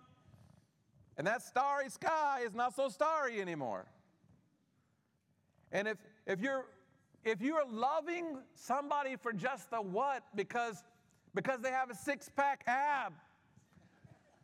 and 1.18 1.26
that 1.26 1.42
starry 1.42 1.88
sky 1.88 2.42
is 2.46 2.54
not 2.54 2.76
so 2.76 2.90
starry 2.90 3.40
anymore. 3.40 3.86
And 5.72 5.88
if, 5.88 5.98
if, 6.28 6.42
you're, 6.42 6.66
if 7.24 7.42
you're 7.42 7.66
loving 7.72 8.40
somebody 8.54 9.16
for 9.16 9.32
just 9.32 9.72
the 9.72 9.82
what, 9.82 10.24
because, 10.36 10.84
because 11.34 11.62
they 11.62 11.72
have 11.72 11.90
a 11.90 11.96
six 11.96 12.30
pack 12.36 12.66
ab, 12.68 13.14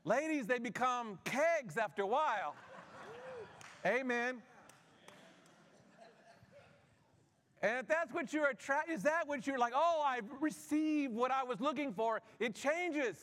ladies, 0.06 0.48
they 0.48 0.58
become 0.58 1.20
kegs 1.26 1.76
after 1.76 2.04
a 2.04 2.08
while. 2.08 2.56
Amen. 3.86 4.42
And 7.64 7.78
if 7.80 7.88
that's 7.88 8.12
what 8.14 8.34
you're 8.34 8.50
attracted, 8.50 8.96
is 8.96 9.04
that 9.04 9.28
what 9.28 9.46
you're 9.46 9.60
like, 9.60 9.74
oh, 9.76 10.04
I've 10.06 10.26
received 10.40 11.14
what 11.14 11.32
I 11.32 11.44
was 11.44 11.62
looking 11.62 11.94
for? 11.94 12.22
It 12.40 12.56
changes. 12.56 13.18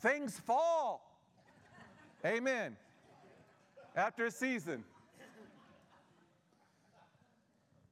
Things 0.00 0.38
fall. 0.38 1.20
Amen. 2.24 2.76
After 3.96 4.26
a 4.26 4.30
season. 4.30 4.84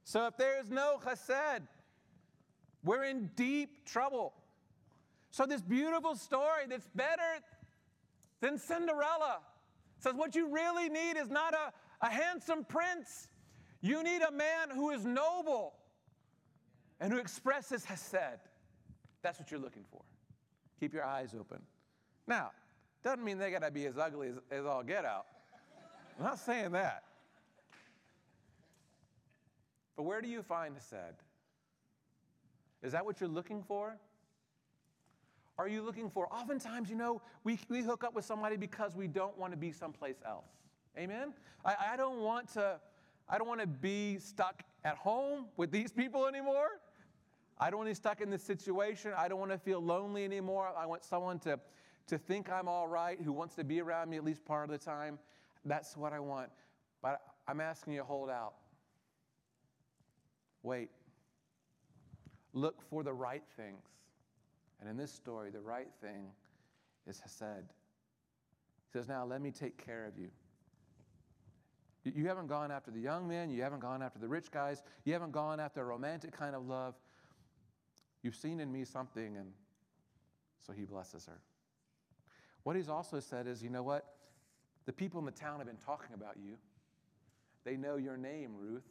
So 0.03 0.27
if 0.27 0.37
there's 0.37 0.69
no 0.69 0.99
chesed, 1.03 1.67
we're 2.83 3.03
in 3.03 3.29
deep 3.35 3.85
trouble. 3.85 4.33
So 5.31 5.45
this 5.45 5.61
beautiful 5.61 6.15
story 6.15 6.65
that's 6.69 6.87
better 6.95 7.41
than 8.39 8.57
Cinderella 8.57 9.39
says 9.99 10.13
what 10.13 10.35
you 10.35 10.47
really 10.53 10.89
need 10.89 11.17
is 11.17 11.29
not 11.29 11.53
a, 11.53 11.73
a 12.05 12.09
handsome 12.09 12.63
prince. 12.65 13.29
You 13.83 14.01
need 14.01 14.21
a 14.21 14.31
man 14.31 14.69
who 14.73 14.91
is 14.91 15.05
noble 15.05 15.73
and 17.01 17.11
who 17.11 17.19
expresses 17.19 17.83
Hesed. 17.83 18.39
That's 19.21 19.37
what 19.37 19.51
you're 19.51 19.59
looking 19.59 19.83
for. 19.91 20.01
Keep 20.79 20.93
your 20.93 21.03
eyes 21.03 21.35
open. 21.37 21.61
Now, 22.25 22.51
doesn't 23.03 23.23
mean 23.23 23.37
they 23.37 23.51
got 23.51 23.61
to 23.61 23.71
be 23.71 23.85
as 23.85 23.97
ugly 23.97 24.29
as, 24.29 24.35
as 24.49 24.65
all 24.65 24.83
get 24.83 25.03
out. 25.03 25.25
I'm 26.17 26.23
not 26.23 26.39
saying 26.39 26.71
that. 26.71 27.03
But 29.97 30.03
where 30.03 30.21
do 30.21 30.29
you 30.29 30.43
find 30.43 30.75
Hesed? 30.75 31.17
Is 32.83 32.93
that 32.93 33.05
what 33.05 33.19
you're 33.19 33.29
looking 33.29 33.63
for? 33.63 33.97
Are 35.57 35.67
you 35.67 35.81
looking 35.81 36.09
for? 36.09 36.33
Oftentimes, 36.33 36.89
you 36.89 36.95
know, 36.95 37.21
we, 37.43 37.59
we 37.67 37.81
hook 37.81 38.05
up 38.05 38.15
with 38.15 38.23
somebody 38.23 38.55
because 38.55 38.95
we 38.95 39.09
don't 39.09 39.37
want 39.37 39.51
to 39.51 39.57
be 39.57 39.73
someplace 39.73 40.21
else. 40.25 40.47
Amen? 40.97 41.33
I, 41.65 41.75
I 41.91 41.97
don't 41.97 42.21
want 42.21 42.47
to 42.53 42.79
I 43.29 43.37
don't 43.37 43.47
want 43.47 43.61
to 43.61 43.67
be 43.67 44.17
stuck 44.19 44.63
at 44.83 44.97
home 44.97 45.45
with 45.57 45.71
these 45.71 45.91
people 45.91 46.27
anymore. 46.27 46.67
I 47.59 47.69
don't 47.69 47.79
want 47.79 47.87
to 47.87 47.91
be 47.91 47.95
stuck 47.95 48.21
in 48.21 48.29
this 48.29 48.43
situation. 48.43 49.13
I 49.15 49.27
don't 49.27 49.39
want 49.39 49.51
to 49.51 49.57
feel 49.57 49.79
lonely 49.79 50.25
anymore. 50.25 50.69
I 50.77 50.85
want 50.85 51.03
someone 51.03 51.39
to, 51.39 51.59
to 52.07 52.17
think 52.17 52.51
I'm 52.51 52.67
all 52.67 52.87
right, 52.87 53.19
who 53.21 53.31
wants 53.31 53.55
to 53.55 53.63
be 53.63 53.79
around 53.81 54.09
me 54.09 54.17
at 54.17 54.25
least 54.25 54.43
part 54.43 54.65
of 54.65 54.69
the 54.69 54.83
time. 54.83 55.19
That's 55.65 55.95
what 55.95 56.13
I 56.13 56.19
want. 56.19 56.49
But 57.01 57.21
I'm 57.47 57.61
asking 57.61 57.93
you 57.93 57.99
to 57.99 58.05
hold 58.05 58.29
out. 58.29 58.53
Wait. 60.63 60.89
Look 62.53 62.81
for 62.89 63.03
the 63.03 63.13
right 63.13 63.43
things. 63.57 63.87
And 64.79 64.89
in 64.89 64.97
this 64.97 65.11
story, 65.11 65.49
the 65.49 65.61
right 65.61 65.89
thing 66.01 66.27
is 67.07 67.19
Hesed. 67.19 67.71
He 68.85 68.91
says, 68.91 69.07
Now 69.07 69.25
let 69.25 69.41
me 69.41 69.51
take 69.51 69.83
care 69.83 70.05
of 70.05 70.17
you. 70.17 70.29
You 72.03 72.27
haven't 72.27 72.47
gone 72.47 72.71
after 72.71 72.91
the 72.91 72.99
young 72.99 73.27
men. 73.27 73.49
You 73.49 73.61
haven't 73.61 73.79
gone 73.79 74.01
after 74.01 74.19
the 74.19 74.27
rich 74.27 74.51
guys. 74.51 74.83
You 75.05 75.13
haven't 75.13 75.31
gone 75.31 75.59
after 75.59 75.81
a 75.81 75.85
romantic 75.85 76.31
kind 76.31 76.55
of 76.55 76.67
love. 76.67 76.95
You've 78.21 78.35
seen 78.35 78.59
in 78.59 78.71
me 78.71 78.83
something, 78.83 79.37
and 79.37 79.51
so 80.65 80.73
he 80.73 80.83
blesses 80.83 81.25
her. 81.25 81.39
What 82.63 82.75
he's 82.75 82.89
also 82.89 83.19
said 83.19 83.47
is, 83.47 83.61
you 83.61 83.69
know 83.69 83.83
what? 83.83 84.05
The 84.85 84.93
people 84.93 85.19
in 85.19 85.25
the 85.25 85.31
town 85.31 85.59
have 85.59 85.67
been 85.67 85.77
talking 85.77 86.13
about 86.13 86.35
you. 86.37 86.55
They 87.63 87.77
know 87.77 87.95
your 87.95 88.17
name, 88.17 88.51
Ruth. 88.57 88.83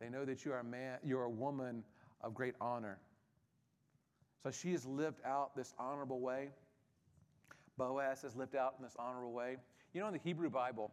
They 0.00 0.08
know 0.08 0.24
that 0.24 0.44
you 0.44 0.52
are 0.52 0.60
a 0.60 0.64
man, 0.64 0.98
you're 1.04 1.24
a 1.24 1.30
woman 1.30 1.84
of 2.22 2.34
great 2.34 2.54
honor. 2.60 2.98
So 4.42 4.50
she 4.50 4.72
has 4.72 4.86
lived 4.86 5.20
out 5.24 5.54
this 5.54 5.74
honorable 5.78 6.20
way. 6.20 6.50
Boaz 7.76 8.22
has 8.22 8.34
lived 8.34 8.56
out 8.56 8.74
in 8.78 8.84
this 8.84 8.96
honorable 8.98 9.32
way. 9.32 9.56
You 9.92 10.00
know, 10.00 10.06
in 10.06 10.14
the 10.14 10.20
Hebrew 10.20 10.48
Bible, 10.48 10.90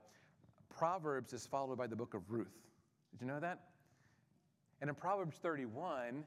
Proverbs 0.78 1.34
is 1.34 1.46
followed 1.46 1.78
by 1.78 1.88
the 1.88 1.96
book 1.96 2.14
of 2.14 2.30
Ruth. 2.30 2.54
Did 3.12 3.22
you 3.22 3.28
know 3.28 3.40
that? 3.40 3.62
And 4.80 4.90
in 4.90 4.96
Proverbs 4.96 5.38
31, 5.42 6.24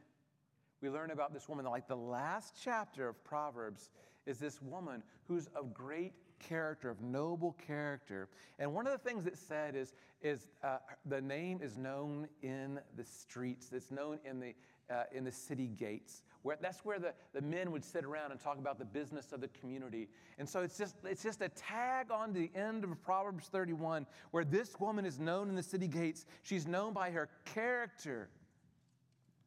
we 0.83 0.91
learn 0.91 1.13
about 1.13 1.33
this 1.33 1.49
woman. 1.49 1.65
Like 1.67 1.87
the 1.87 1.97
last 1.97 2.55
chapter 2.61 3.09
of 3.09 3.23
Proverbs 3.23 3.91
is 4.27 4.39
this 4.39 4.61
woman 4.61 5.05
who's 5.29 5.47
of 5.55 5.73
great 5.73 6.15
character, 6.48 6.90
of 6.90 7.00
noble 7.00 7.57
character. 7.66 8.29
And 8.59 8.74
one 8.74 8.87
of 8.87 8.92
the 8.92 9.09
things 9.09 9.26
it 9.26 9.37
said 9.37 9.76
is, 9.76 9.94
is 10.22 10.48
uh, 10.62 10.79
the 11.07 11.20
name 11.20 11.61
is 11.62 11.76
known 11.76 12.29
in 12.42 12.81
the 12.96 13.05
streets, 13.05 13.70
it's 13.72 13.90
known 13.90 14.18
in 14.24 14.40
the, 14.40 14.55
uh, 14.90 15.05
in 15.12 15.24
the 15.24 15.33
city 15.33 15.68
gates. 15.68 16.22
Where, 16.42 16.57
that's 16.61 16.85
where 16.85 16.98
the, 16.98 17.12
the 17.35 17.42
men 17.42 17.70
would 17.70 17.85
sit 17.85 18.05
around 18.05 18.33
and 18.33 18.40
talk 18.40 18.59
about 18.59 18.79
the 18.79 18.85
business 18.85 19.33
of 19.33 19.40
the 19.40 19.48
community. 19.48 20.09
And 20.38 20.48
so 20.48 20.61
it's 20.62 20.79
just, 20.79 20.96
it's 21.05 21.22
just 21.22 21.42
a 21.42 21.50
tag 21.50 22.11
on 22.11 22.33
the 22.33 22.50
end 22.55 22.83
of 22.83 23.03
Proverbs 23.03 23.46
31 23.48 24.07
where 24.31 24.44
this 24.44 24.81
woman 24.81 25.05
is 25.05 25.18
known 25.18 25.50
in 25.50 25.55
the 25.55 25.62
city 25.62 25.87
gates. 25.87 26.24
She's 26.42 26.66
known 26.66 26.94
by 26.94 27.11
her 27.11 27.29
character. 27.44 28.31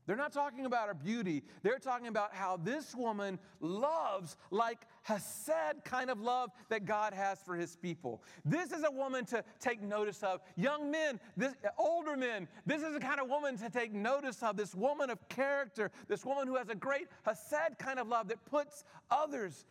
They're 0.05 0.17
not 0.17 0.33
talking 0.33 0.65
about 0.65 0.87
her 0.87 0.93
beauty. 0.93 1.43
They're 1.61 1.79
talking 1.79 2.07
about 2.07 2.33
how 2.33 2.57
this 2.57 2.93
woman 2.93 3.39
loves 3.61 4.35
like 4.51 4.79
Hesed 5.03 5.83
kind 5.85 6.09
of 6.09 6.19
love 6.19 6.49
that 6.69 6.85
God 6.85 7.13
has 7.13 7.39
for 7.41 7.55
his 7.55 7.75
people. 7.75 8.21
This 8.43 8.71
is 8.71 8.83
a 8.83 8.91
woman 8.91 9.25
to 9.25 9.43
take 9.59 9.81
notice 9.81 10.21
of. 10.21 10.41
Young 10.55 10.91
men, 10.91 11.19
this, 11.37 11.53
older 11.77 12.17
men, 12.17 12.47
this 12.65 12.81
is 12.81 12.93
the 12.93 12.99
kind 12.99 13.21
of 13.21 13.29
woman 13.29 13.57
to 13.57 13.69
take 13.69 13.93
notice 13.93 14.43
of. 14.43 14.57
This 14.57 14.75
woman 14.75 15.09
of 15.09 15.27
character, 15.29 15.89
this 16.07 16.25
woman 16.25 16.47
who 16.47 16.57
has 16.57 16.69
a 16.69 16.75
great 16.75 17.07
Hesed 17.25 17.77
kind 17.79 17.97
of 17.97 18.07
love 18.07 18.27
that 18.27 18.43
puts 18.45 18.83
others 19.09 19.65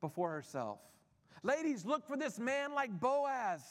before 0.00 0.30
herself. 0.30 0.80
Ladies, 1.44 1.84
look 1.84 2.06
for 2.06 2.16
this 2.16 2.38
man 2.38 2.74
like 2.74 2.98
Boaz, 2.98 3.62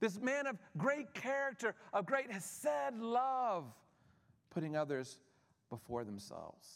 this 0.00 0.18
man 0.18 0.46
of 0.46 0.56
great 0.78 1.12
character, 1.12 1.74
of 1.92 2.06
great 2.06 2.30
Hesed 2.30 2.98
love 2.98 3.64
putting 4.50 4.76
others 4.76 5.18
before 5.70 6.04
themselves. 6.04 6.66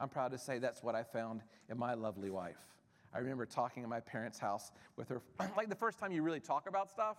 I'm 0.00 0.08
proud 0.08 0.32
to 0.32 0.38
say 0.38 0.58
that's 0.58 0.82
what 0.82 0.94
I 0.94 1.02
found 1.02 1.42
in 1.68 1.78
my 1.78 1.94
lovely 1.94 2.30
wife. 2.30 2.56
I 3.12 3.18
remember 3.18 3.44
talking 3.44 3.82
in 3.82 3.88
my 3.88 4.00
parents' 4.00 4.38
house 4.38 4.72
with 4.96 5.08
her, 5.08 5.20
like 5.56 5.68
the 5.68 5.74
first 5.74 5.98
time 5.98 6.12
you 6.12 6.22
really 6.22 6.40
talk 6.40 6.68
about 6.68 6.90
stuff, 6.90 7.16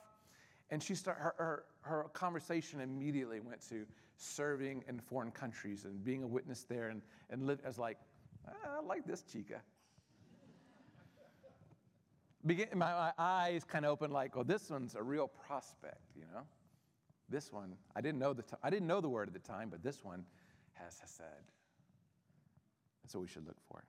and 0.70 0.82
she 0.82 0.96
start, 0.96 1.18
her, 1.18 1.36
her, 1.38 1.64
her 1.82 2.04
conversation 2.14 2.80
immediately 2.80 3.40
went 3.40 3.62
to 3.70 3.86
serving 4.16 4.84
in 4.88 5.00
foreign 5.00 5.32
countries 5.32 5.86
and 5.86 6.04
being 6.04 6.24
a 6.24 6.28
witness 6.28 6.64
there 6.64 6.90
and, 6.90 7.02
and 7.30 7.46
live 7.46 7.60
as 7.66 7.78
like, 7.78 7.98
ah, 8.48 8.78
I 8.78 8.86
like 8.86 9.06
this 9.06 9.24
chica. 9.24 9.62
begin, 12.46 12.68
my, 12.74 12.92
my 12.92 13.12
eyes 13.18 13.64
kind 13.64 13.86
of 13.86 13.92
open 13.92 14.12
like, 14.12 14.38
oh, 14.38 14.44
this 14.44 14.70
one's 14.70 14.96
a 14.96 15.04
real 15.04 15.28
prospect, 15.28 16.02
you 16.16 16.24
know? 16.34 16.44
This 17.32 17.52
one, 17.52 17.76
I 17.96 18.02
didn't 18.02 18.20
know 18.20 18.34
the, 18.34 18.44
t- 18.44 18.58
I 18.62 18.70
didn't 18.70 18.88
know 18.88 19.00
the 19.00 19.10
word 19.10 19.30
at 19.30 19.34
the 19.34 19.40
time, 19.40 19.70
but 19.70 19.82
this 19.82 20.04
one 20.04 20.26
has 20.74 21.00
hesed. 21.00 21.22
That's 23.02 23.16
what 23.16 23.22
we 23.22 23.28
should 23.28 23.48
look 23.48 23.58
for. 23.70 23.84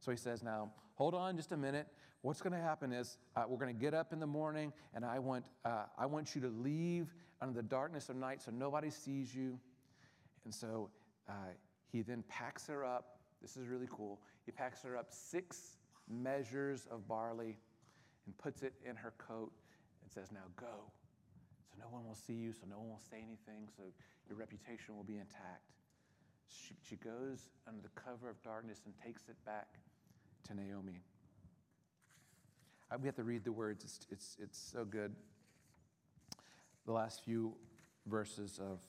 So 0.00 0.10
he 0.10 0.16
says, 0.16 0.42
now, 0.42 0.72
hold 0.96 1.14
on 1.14 1.36
just 1.36 1.52
a 1.52 1.56
minute. 1.56 1.86
What's 2.22 2.40
going 2.40 2.52
to 2.52 2.58
happen 2.58 2.92
is 2.92 3.16
uh, 3.36 3.44
we're 3.48 3.58
going 3.58 3.74
to 3.74 3.80
get 3.80 3.94
up 3.94 4.12
in 4.12 4.18
the 4.18 4.26
morning, 4.26 4.72
and 4.94 5.04
I 5.04 5.20
want, 5.20 5.44
uh, 5.64 5.84
I 5.96 6.06
want 6.06 6.34
you 6.34 6.40
to 6.42 6.48
leave 6.48 7.14
under 7.40 7.54
the 7.54 7.66
darkness 7.66 8.08
of 8.08 8.16
night 8.16 8.42
so 8.42 8.50
nobody 8.50 8.90
sees 8.90 9.32
you. 9.32 9.58
And 10.44 10.52
so 10.52 10.90
uh, 11.28 11.32
he 11.92 12.02
then 12.02 12.24
packs 12.28 12.66
her 12.66 12.84
up. 12.84 13.18
This 13.40 13.56
is 13.56 13.68
really 13.68 13.88
cool. 13.88 14.20
He 14.44 14.50
packs 14.50 14.82
her 14.82 14.96
up 14.96 15.06
six 15.10 15.76
measures 16.08 16.88
of 16.90 17.06
barley 17.06 17.56
and 18.26 18.36
puts 18.38 18.62
it 18.62 18.74
in 18.88 18.96
her 18.96 19.12
coat 19.18 19.52
and 20.02 20.10
says, 20.10 20.32
Now 20.32 20.40
go. 20.56 20.90
So 21.72 21.82
no 21.82 21.88
one 21.90 22.06
will 22.06 22.14
see 22.14 22.34
you, 22.34 22.52
so 22.52 22.66
no 22.68 22.78
one 22.78 22.90
will 22.90 23.02
say 23.10 23.16
anything, 23.18 23.68
so 23.76 23.82
your 24.28 24.36
reputation 24.36 24.94
will 24.94 25.04
be 25.04 25.16
intact. 25.16 25.72
She, 26.48 26.74
she 26.86 26.96
goes 26.96 27.48
under 27.66 27.80
the 27.80 27.88
cover 28.00 28.28
of 28.28 28.42
darkness 28.42 28.80
and 28.84 28.94
takes 29.02 29.22
it 29.28 29.36
back 29.46 29.68
to 30.48 30.54
Naomi. 30.54 31.00
Uh, 32.90 32.96
we 33.00 33.08
have 33.08 33.16
to 33.16 33.24
read 33.24 33.44
the 33.44 33.52
words, 33.52 33.84
it's, 33.84 34.00
it's, 34.10 34.36
it's 34.40 34.58
so 34.58 34.84
good. 34.84 35.14
The 36.84 36.92
last 36.92 37.24
few 37.24 37.54
verses 38.06 38.58
of 38.60 38.80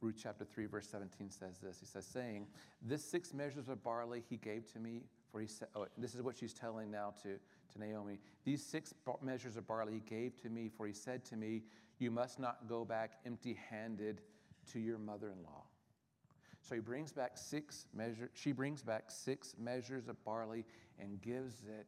Ruth 0.00 0.16
chapter 0.22 0.44
3, 0.44 0.66
verse 0.66 0.86
17 0.88 1.30
says 1.30 1.58
this. 1.58 1.78
He 1.80 1.86
says, 1.86 2.06
saying, 2.06 2.46
This 2.82 3.04
six 3.04 3.32
measures 3.32 3.68
of 3.68 3.82
barley 3.82 4.22
he 4.28 4.36
gave 4.36 4.70
to 4.72 4.78
me, 4.78 5.02
for 5.32 5.40
he 5.40 5.46
said, 5.46 5.68
oh, 5.74 5.86
this 5.96 6.14
is 6.14 6.22
what 6.22 6.36
she's 6.36 6.52
telling 6.52 6.90
now 6.90 7.14
to, 7.22 7.38
to 7.72 7.78
Naomi. 7.78 8.18
These 8.44 8.64
six 8.64 8.94
measures 9.22 9.56
of 9.56 9.66
barley 9.66 9.94
he 9.94 10.00
gave 10.00 10.40
to 10.42 10.48
me, 10.48 10.68
for 10.68 10.86
he 10.86 10.92
said 10.92 11.24
to 11.26 11.36
me, 11.36 11.62
You 11.98 12.10
must 12.10 12.38
not 12.38 12.68
go 12.68 12.84
back 12.84 13.18
empty 13.26 13.58
handed 13.70 14.20
to 14.72 14.78
your 14.78 14.98
mother 14.98 15.30
in 15.30 15.42
law. 15.42 15.64
So 16.60 16.74
he 16.74 16.80
brings 16.80 17.12
back 17.12 17.36
six 17.36 17.86
measures, 17.94 18.30
she 18.34 18.52
brings 18.52 18.82
back 18.82 19.10
six 19.10 19.54
measures 19.58 20.08
of 20.08 20.22
barley 20.24 20.64
and 20.98 21.20
gives 21.20 21.62
it 21.64 21.86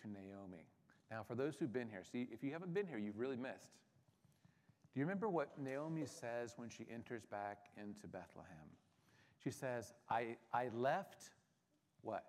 to 0.00 0.08
Naomi. 0.08 0.66
Now, 1.10 1.22
for 1.22 1.34
those 1.34 1.56
who've 1.56 1.72
been 1.72 1.88
here, 1.90 2.02
see, 2.10 2.26
if 2.32 2.42
you 2.42 2.52
haven't 2.52 2.72
been 2.72 2.86
here, 2.86 2.96
you've 2.96 3.18
really 3.18 3.36
missed. 3.36 3.70
Do 4.94 5.00
you 5.00 5.04
remember 5.04 5.28
what 5.28 5.58
Naomi 5.58 6.06
says 6.06 6.54
when 6.56 6.68
she 6.68 6.86
enters 6.92 7.24
back 7.24 7.66
into 7.76 8.06
Bethlehem? 8.06 8.68
She 9.42 9.50
says, 9.50 9.92
I, 10.08 10.36
I 10.52 10.68
left 10.74 11.30
what? 12.02 12.24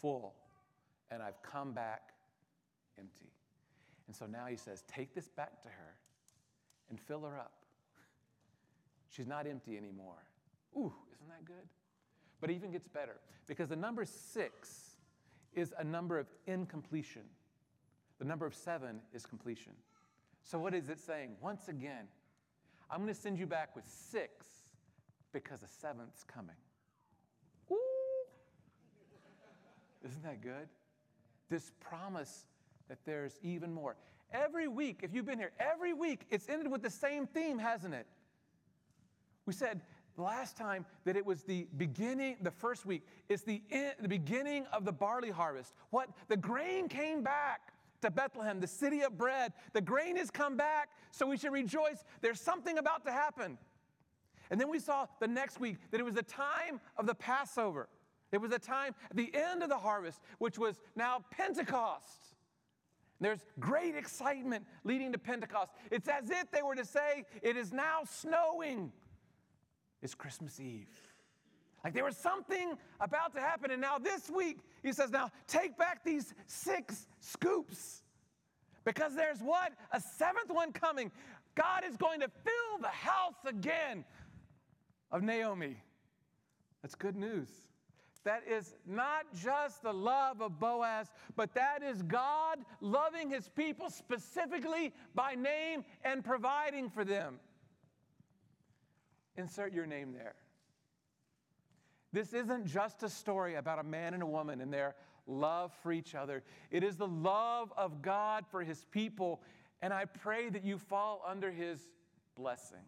Full, 0.00 0.34
and 1.10 1.22
I've 1.22 1.40
come 1.42 1.72
back 1.72 2.12
empty. 2.98 3.32
And 4.06 4.14
so 4.14 4.26
now 4.26 4.46
he 4.46 4.56
says, 4.56 4.84
Take 4.88 5.14
this 5.14 5.28
back 5.28 5.62
to 5.62 5.68
her 5.68 5.94
and 6.90 7.00
fill 7.00 7.22
her 7.22 7.38
up. 7.38 7.52
She's 9.10 9.26
not 9.26 9.46
empty 9.46 9.76
anymore. 9.76 10.22
Ooh, 10.76 10.92
isn't 11.14 11.28
that 11.28 11.44
good? 11.44 11.68
But 12.40 12.50
it 12.50 12.54
even 12.54 12.70
gets 12.70 12.86
better 12.86 13.16
because 13.46 13.68
the 13.68 13.76
number 13.76 14.04
six 14.04 14.96
is 15.54 15.72
a 15.78 15.84
number 15.84 16.18
of 16.18 16.26
incompletion, 16.46 17.22
the 18.18 18.24
number 18.24 18.46
of 18.46 18.54
seven 18.54 19.00
is 19.14 19.24
completion. 19.24 19.72
So, 20.42 20.58
what 20.58 20.74
is 20.74 20.88
it 20.88 21.00
saying? 21.00 21.30
Once 21.40 21.68
again, 21.68 22.06
I'm 22.90 22.98
going 22.98 23.12
to 23.12 23.20
send 23.20 23.38
you 23.38 23.46
back 23.46 23.74
with 23.74 23.84
six 23.86 24.46
because 25.32 25.60
the 25.60 25.66
seventh's 25.66 26.22
coming. 26.22 26.54
Ooh! 27.72 27.76
Isn't 30.04 30.22
that 30.22 30.40
good? 30.40 30.68
This 31.48 31.70
promise 31.80 32.46
that 32.88 32.98
there's 33.04 33.38
even 33.42 33.72
more. 33.72 33.96
Every 34.32 34.68
week, 34.68 35.00
if 35.02 35.14
you've 35.14 35.26
been 35.26 35.38
here, 35.38 35.52
every 35.58 35.92
week 35.92 36.26
it's 36.30 36.48
ended 36.48 36.70
with 36.70 36.82
the 36.82 36.90
same 36.90 37.26
theme, 37.26 37.58
hasn't 37.58 37.94
it? 37.94 38.06
We 39.46 39.52
said 39.52 39.80
last 40.16 40.56
time 40.56 40.84
that 41.04 41.16
it 41.16 41.24
was 41.24 41.42
the 41.42 41.68
beginning, 41.76 42.36
the 42.42 42.50
first 42.50 42.86
week, 42.86 43.06
it's 43.28 43.42
the, 43.42 43.62
in, 43.70 43.92
the 44.00 44.08
beginning 44.08 44.66
of 44.72 44.84
the 44.84 44.92
barley 44.92 45.30
harvest. 45.30 45.74
What? 45.90 46.08
The 46.28 46.36
grain 46.36 46.88
came 46.88 47.22
back 47.22 47.72
to 48.02 48.10
Bethlehem, 48.10 48.60
the 48.60 48.66
city 48.66 49.02
of 49.02 49.16
bread. 49.16 49.52
The 49.72 49.80
grain 49.80 50.16
has 50.16 50.30
come 50.30 50.56
back, 50.56 50.90
so 51.12 51.26
we 51.26 51.36
should 51.36 51.52
rejoice. 51.52 52.04
There's 52.20 52.40
something 52.40 52.78
about 52.78 53.04
to 53.06 53.12
happen. 53.12 53.58
And 54.50 54.60
then 54.60 54.68
we 54.70 54.78
saw 54.78 55.06
the 55.20 55.26
next 55.26 55.60
week 55.60 55.76
that 55.90 56.00
it 56.00 56.04
was 56.04 56.14
the 56.14 56.22
time 56.22 56.80
of 56.96 57.06
the 57.06 57.14
Passover. 57.14 57.88
It 58.36 58.42
was 58.42 58.52
a 58.52 58.58
time 58.58 58.94
at 59.10 59.16
the 59.16 59.30
end 59.32 59.62
of 59.62 59.70
the 59.70 59.78
harvest, 59.78 60.20
which 60.36 60.58
was 60.58 60.78
now 60.94 61.24
Pentecost. 61.30 62.34
There's 63.18 63.40
great 63.58 63.96
excitement 63.96 64.66
leading 64.84 65.10
to 65.12 65.18
Pentecost. 65.18 65.72
It's 65.90 66.06
as 66.06 66.28
if 66.28 66.50
they 66.50 66.60
were 66.60 66.74
to 66.74 66.84
say, 66.84 67.24
It 67.40 67.56
is 67.56 67.72
now 67.72 68.00
snowing. 68.04 68.92
It's 70.02 70.14
Christmas 70.14 70.60
Eve. 70.60 70.90
Like 71.82 71.94
there 71.94 72.04
was 72.04 72.18
something 72.18 72.74
about 73.00 73.32
to 73.36 73.40
happen. 73.40 73.70
And 73.70 73.80
now 73.80 73.96
this 73.96 74.28
week, 74.28 74.58
he 74.82 74.92
says, 74.92 75.10
now 75.10 75.30
take 75.46 75.78
back 75.78 76.04
these 76.04 76.34
six 76.46 77.06
scoops. 77.20 78.02
Because 78.84 79.14
there's 79.14 79.38
what? 79.40 79.72
A 79.92 80.00
seventh 80.18 80.50
one 80.50 80.72
coming. 80.72 81.10
God 81.54 81.84
is 81.88 81.96
going 81.96 82.20
to 82.20 82.28
fill 82.44 82.78
the 82.82 82.88
house 82.88 83.46
again 83.46 84.04
of 85.10 85.22
Naomi. 85.22 85.78
That's 86.82 86.94
good 86.94 87.16
news. 87.16 87.48
That 88.26 88.42
is 88.50 88.74
not 88.84 89.32
just 89.40 89.84
the 89.84 89.92
love 89.92 90.42
of 90.42 90.58
Boaz, 90.58 91.12
but 91.36 91.54
that 91.54 91.84
is 91.84 92.02
God 92.02 92.58
loving 92.80 93.30
his 93.30 93.48
people 93.48 93.88
specifically 93.88 94.92
by 95.14 95.36
name 95.36 95.84
and 96.02 96.24
providing 96.24 96.90
for 96.90 97.04
them. 97.04 97.38
Insert 99.36 99.72
your 99.72 99.86
name 99.86 100.12
there. 100.12 100.34
This 102.12 102.32
isn't 102.32 102.66
just 102.66 103.04
a 103.04 103.08
story 103.08 103.54
about 103.54 103.78
a 103.78 103.84
man 103.84 104.12
and 104.12 104.24
a 104.24 104.26
woman 104.26 104.60
and 104.60 104.72
their 104.72 104.96
love 105.28 105.72
for 105.80 105.92
each 105.92 106.16
other. 106.16 106.42
It 106.72 106.82
is 106.82 106.96
the 106.96 107.06
love 107.06 107.72
of 107.76 108.02
God 108.02 108.44
for 108.50 108.64
his 108.64 108.84
people, 108.90 109.40
and 109.82 109.92
I 109.92 110.04
pray 110.04 110.48
that 110.48 110.64
you 110.64 110.78
fall 110.78 111.22
under 111.24 111.52
his 111.52 111.78
blessing. 112.34 112.86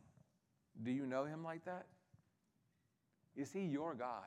Do 0.83 0.91
you 0.91 1.07
know 1.07 1.27
him 1.27 1.45
like 1.45 1.65
that? 1.65 1.87
Is 3.37 3.53
he 3.53 3.61
your 3.61 3.95
God? 3.95 4.27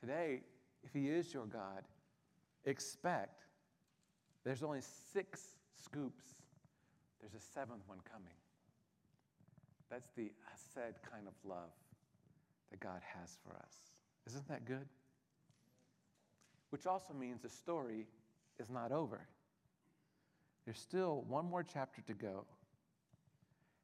Today, 0.00 0.40
if 0.84 0.92
he 0.92 1.08
is 1.08 1.32
your 1.32 1.46
God, 1.46 1.82
expect 2.64 3.44
there's 4.44 4.62
only 4.62 4.80
six 5.12 5.56
scoops, 5.82 6.24
there's 7.20 7.34
a 7.34 7.44
seventh 7.54 7.82
one 7.86 7.98
coming. 8.10 8.34
That's 9.90 10.10
the 10.16 10.30
Hesed 10.50 11.00
kind 11.10 11.26
of 11.26 11.34
love 11.48 11.70
that 12.70 12.80
God 12.80 13.00
has 13.18 13.38
for 13.44 13.56
us. 13.56 13.74
Isn't 14.26 14.46
that 14.48 14.64
good? 14.64 14.86
Which 16.70 16.86
also 16.86 17.14
means 17.14 17.42
the 17.42 17.48
story 17.48 18.06
is 18.58 18.70
not 18.70 18.92
over. 18.92 19.26
There's 20.64 20.78
still 20.78 21.24
one 21.28 21.48
more 21.48 21.62
chapter 21.62 22.02
to 22.02 22.12
go, 22.12 22.44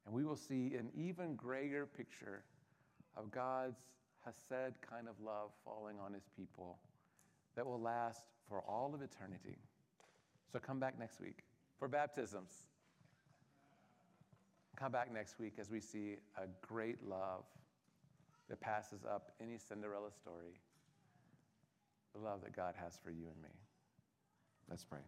and 0.05 0.13
we 0.13 0.25
will 0.25 0.35
see 0.35 0.75
an 0.77 0.89
even 0.95 1.35
greater 1.35 1.85
picture 1.85 2.43
of 3.15 3.31
God's 3.31 3.79
Hesed 4.25 4.75
kind 4.81 5.07
of 5.07 5.15
love 5.23 5.51
falling 5.65 5.97
on 6.03 6.13
his 6.13 6.27
people 6.35 6.79
that 7.55 7.65
will 7.65 7.81
last 7.81 8.21
for 8.47 8.61
all 8.61 8.93
of 8.93 9.01
eternity. 9.01 9.57
So 10.51 10.59
come 10.59 10.79
back 10.79 10.97
next 10.99 11.19
week 11.19 11.43
for 11.77 11.87
baptisms. 11.87 12.53
Come 14.75 14.91
back 14.91 15.13
next 15.13 15.39
week 15.39 15.53
as 15.59 15.69
we 15.69 15.79
see 15.79 16.17
a 16.37 16.47
great 16.65 16.97
love 17.07 17.43
that 18.49 18.59
passes 18.59 19.05
up 19.05 19.31
any 19.41 19.57
Cinderella 19.57 20.11
story, 20.11 20.59
the 22.13 22.19
love 22.19 22.41
that 22.43 22.55
God 22.55 22.75
has 22.81 22.99
for 23.03 23.11
you 23.11 23.25
and 23.31 23.41
me. 23.41 23.49
Let's 24.69 24.83
pray. 24.83 24.99